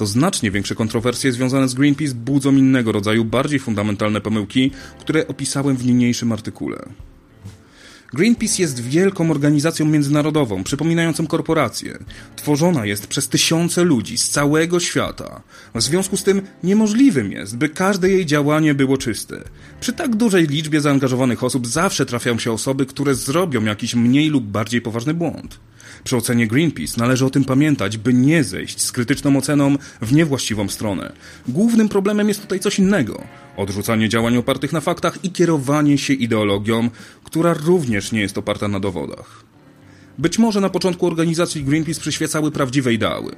To 0.01 0.05
znacznie 0.05 0.51
większe 0.51 0.75
kontrowersje 0.75 1.31
związane 1.31 1.67
z 1.67 1.73
Greenpeace 1.73 2.15
budzą 2.15 2.55
innego 2.55 2.91
rodzaju, 2.91 3.25
bardziej 3.25 3.59
fundamentalne 3.59 4.21
pomyłki, 4.21 4.71
które 4.99 5.27
opisałem 5.27 5.77
w 5.77 5.85
niniejszym 5.85 6.31
artykule. 6.31 6.85
Greenpeace 8.13 8.61
jest 8.61 8.79
wielką 8.79 9.31
organizacją 9.31 9.85
międzynarodową, 9.85 10.63
przypominającą 10.63 11.27
korporację. 11.27 11.99
Tworzona 12.35 12.85
jest 12.85 13.07
przez 13.07 13.27
tysiące 13.29 13.83
ludzi 13.83 14.17
z 14.17 14.29
całego 14.29 14.79
świata. 14.79 15.41
W 15.75 15.81
związku 15.81 16.17
z 16.17 16.23
tym 16.23 16.41
niemożliwym 16.63 17.31
jest, 17.31 17.57
by 17.57 17.69
każde 17.69 18.09
jej 18.09 18.25
działanie 18.25 18.73
było 18.73 18.97
czyste. 18.97 19.43
Przy 19.79 19.93
tak 19.93 20.15
dużej 20.15 20.47
liczbie 20.47 20.81
zaangażowanych 20.81 21.43
osób 21.43 21.67
zawsze 21.67 22.05
trafią 22.05 22.39
się 22.39 22.51
osoby, 22.51 22.85
które 22.85 23.15
zrobią 23.15 23.63
jakiś 23.63 23.95
mniej 23.95 24.29
lub 24.29 24.43
bardziej 24.43 24.81
poważny 24.81 25.13
błąd. 25.13 25.59
Przy 26.03 26.17
ocenie 26.17 26.47
Greenpeace 26.47 26.93
należy 26.97 27.25
o 27.25 27.29
tym 27.29 27.45
pamiętać, 27.45 27.97
by 27.97 28.13
nie 28.13 28.43
zejść 28.43 28.81
z 28.81 28.91
krytyczną 28.91 29.37
oceną 29.37 29.75
w 30.01 30.13
niewłaściwą 30.13 30.67
stronę. 30.67 31.11
Głównym 31.47 31.89
problemem 31.89 32.27
jest 32.27 32.41
tutaj 32.41 32.59
coś 32.59 32.79
innego. 32.79 33.23
Odrzucanie 33.57 34.09
działań 34.09 34.37
opartych 34.37 34.73
na 34.73 34.81
faktach 34.81 35.23
i 35.23 35.31
kierowanie 35.31 35.97
się 35.97 36.13
ideologią, 36.13 36.89
która 37.23 37.53
również 37.53 38.11
nie 38.11 38.21
jest 38.21 38.37
oparta 38.37 38.67
na 38.67 38.79
dowodach. 38.79 39.43
Być 40.17 40.39
może 40.39 40.61
na 40.61 40.69
początku 40.69 41.07
organizacji 41.07 41.63
Greenpeace 41.63 42.01
przyświecały 42.01 42.51
prawdziwe 42.51 42.93
ideały. 42.93 43.35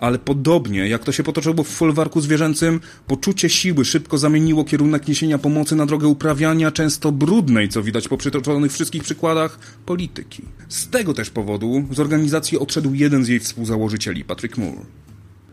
Ale 0.00 0.18
podobnie 0.18 0.88
jak 0.88 1.04
to 1.04 1.12
się 1.12 1.22
potoczyło 1.22 1.64
w 1.64 1.68
folwarku 1.68 2.20
zwierzęcym, 2.20 2.80
poczucie 3.06 3.48
siły 3.48 3.84
szybko 3.84 4.18
zamieniło 4.18 4.64
kierunek 4.64 5.08
niesienia 5.08 5.38
pomocy 5.38 5.76
na 5.76 5.86
drogę 5.86 6.08
uprawiania 6.08 6.70
często 6.70 7.12
brudnej, 7.12 7.68
co 7.68 7.82
widać 7.82 8.08
po 8.08 8.16
przytoczonych 8.16 8.72
wszystkich 8.72 9.02
przykładach, 9.02 9.58
polityki. 9.86 10.42
Z 10.68 10.88
tego 10.88 11.14
też 11.14 11.30
powodu 11.30 11.84
z 11.90 12.00
organizacji 12.00 12.58
odszedł 12.58 12.94
jeden 12.94 13.24
z 13.24 13.28
jej 13.28 13.40
współzałożycieli, 13.40 14.24
Patrick 14.24 14.56
Moore. 14.56 14.80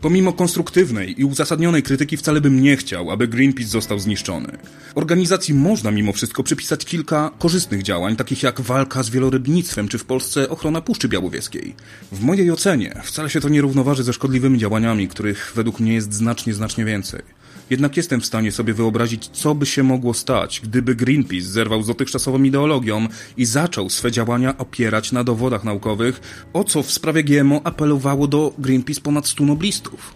Pomimo 0.00 0.32
konstruktywnej 0.32 1.20
i 1.20 1.24
uzasadnionej 1.24 1.82
krytyki 1.82 2.16
wcale 2.16 2.40
bym 2.40 2.62
nie 2.62 2.76
chciał, 2.76 3.10
aby 3.10 3.28
Greenpeace 3.28 3.70
został 3.70 3.98
zniszczony. 3.98 4.58
Organizacji 4.94 5.54
można 5.54 5.90
mimo 5.90 6.12
wszystko 6.12 6.42
przypisać 6.42 6.84
kilka 6.84 7.30
korzystnych 7.38 7.82
działań, 7.82 8.16
takich 8.16 8.42
jak 8.42 8.60
walka 8.60 9.02
z 9.02 9.10
wielorybnictwem, 9.10 9.88
czy 9.88 9.98
w 9.98 10.04
Polsce 10.04 10.48
ochrona 10.48 10.80
Puszczy 10.80 11.08
Białowieskiej. 11.08 11.74
W 12.12 12.20
mojej 12.20 12.50
ocenie 12.50 13.00
wcale 13.04 13.30
się 13.30 13.40
to 13.40 13.48
nie 13.48 13.60
równoważy 13.60 14.02
ze 14.02 14.12
szkodliwymi 14.12 14.58
działaniami, 14.58 15.08
których 15.08 15.52
według 15.54 15.80
mnie 15.80 15.94
jest 15.94 16.12
znacznie, 16.12 16.54
znacznie 16.54 16.84
więcej. 16.84 17.22
Jednak 17.70 17.96
jestem 17.96 18.20
w 18.20 18.26
stanie 18.26 18.52
sobie 18.52 18.74
wyobrazić, 18.74 19.28
co 19.28 19.54
by 19.54 19.66
się 19.66 19.82
mogło 19.82 20.14
stać, 20.14 20.60
gdyby 20.64 20.94
Greenpeace 20.94 21.46
zerwał 21.46 21.82
z 21.82 21.86
dotychczasową 21.86 22.42
ideologią 22.42 23.08
i 23.36 23.44
zaczął 23.44 23.90
swe 23.90 24.12
działania 24.12 24.58
opierać 24.58 25.12
na 25.12 25.24
dowodach 25.24 25.64
naukowych, 25.64 26.20
o 26.52 26.64
co 26.64 26.82
w 26.82 26.90
sprawie 26.90 27.24
GMO 27.24 27.60
apelowało 27.64 28.26
do 28.26 28.52
Greenpeace 28.58 29.00
ponad 29.00 29.28
100 29.28 29.44
noblistów. 29.44 30.14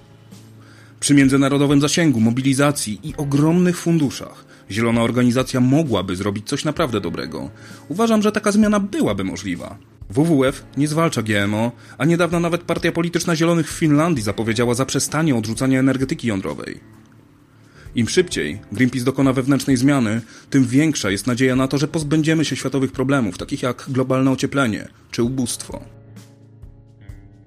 Przy 1.01 1.15
międzynarodowym 1.15 1.81
zasięgu, 1.81 2.21
mobilizacji 2.21 3.01
i 3.03 3.15
ogromnych 3.17 3.79
funduszach 3.79 4.45
zielona 4.71 5.03
organizacja 5.03 5.61
mogłaby 5.61 6.17
zrobić 6.17 6.49
coś 6.49 6.65
naprawdę 6.65 7.01
dobrego. 7.01 7.51
Uważam, 7.89 8.23
że 8.23 8.33
taka 8.33 8.53
zmiana 8.53 8.81
byłaby 8.81 9.25
możliwa. 9.25 9.79
WWF 10.11 10.65
nie 10.77 10.89
zwalcza 10.89 11.23
GMO, 11.23 11.73
a 11.99 12.05
niedawno 12.05 12.41
nawet 12.41 12.63
partia 12.63 12.93
polityczna 12.93 13.37
Zielonych 13.37 13.73
w 13.73 13.79
Finlandii 13.79 14.23
zapowiedziała 14.23 14.75
zaprzestanie 14.75 15.37
odrzucania 15.37 15.81
energetyki 15.81 16.29
jądrowej. 16.29 17.00
Im 17.95 18.09
szybciej 18.09 18.61
Greenpeace 18.73 19.05
dokona 19.05 19.33
wewnętrznej 19.33 19.77
zmiany, 19.77 20.21
tym 20.51 20.67
większa 20.67 21.11
jest 21.11 21.27
nadzieja 21.27 21.57
na 21.57 21.69
to, 21.69 21.79
że 21.79 21.89
pozbędziemy 21.89 22.45
się 22.45 22.57
światowych 22.57 22.93
problemów, 22.93 23.39
takich 23.39 23.63
jak 23.63 23.85
globalne 23.89 24.31
ocieplenie 24.31 24.89
czy 25.11 25.23
ubóstwo. 25.23 25.85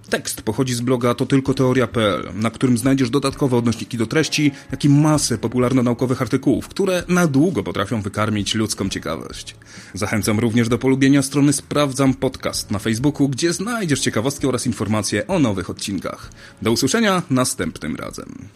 Tekst 0.10 0.42
pochodzi 0.42 0.74
z 0.74 0.82
bloga 0.82 1.14
to 1.14 1.26
tylko 1.26 1.54
teoria.pl, 1.54 2.30
na 2.36 2.52
którym 2.52 2.78
znajdziesz 2.78 3.10
dodatkowe 3.10 3.58
odnośniki 3.58 3.98
do 3.98 4.06
treści, 4.06 4.52
jak 4.72 4.86
i 4.86 4.90
masę 4.90 5.38
popularno-naukowych 5.38 6.22
artykułów, 6.22 6.68
które 6.68 7.04
na 7.08 7.28
długo 7.28 7.64
potrafią 7.64 8.02
wykarmić 8.02 8.56
ludzką 8.56 8.90
ciekawość. 8.90 9.56
Zachęcam 9.94 10.40
również 10.40 10.70
do 10.70 10.78
polubienia 10.78 11.22
strony 11.22 11.54
Sprawdzam 11.54 12.14
Podcast 12.14 12.72
na 12.72 12.80
Facebooku, 12.80 13.30
gdzie 13.30 13.54
znajdziesz 13.54 14.00
ciekawostki 14.00 14.48
oraz 14.48 14.68
informacje 14.68 15.28
o 15.28 15.40
nowych 15.40 15.70
odcinkach. 15.70 16.30
Do 16.62 16.72
usłyszenia 16.72 17.22
następnym 17.30 17.96
razem. 17.96 18.48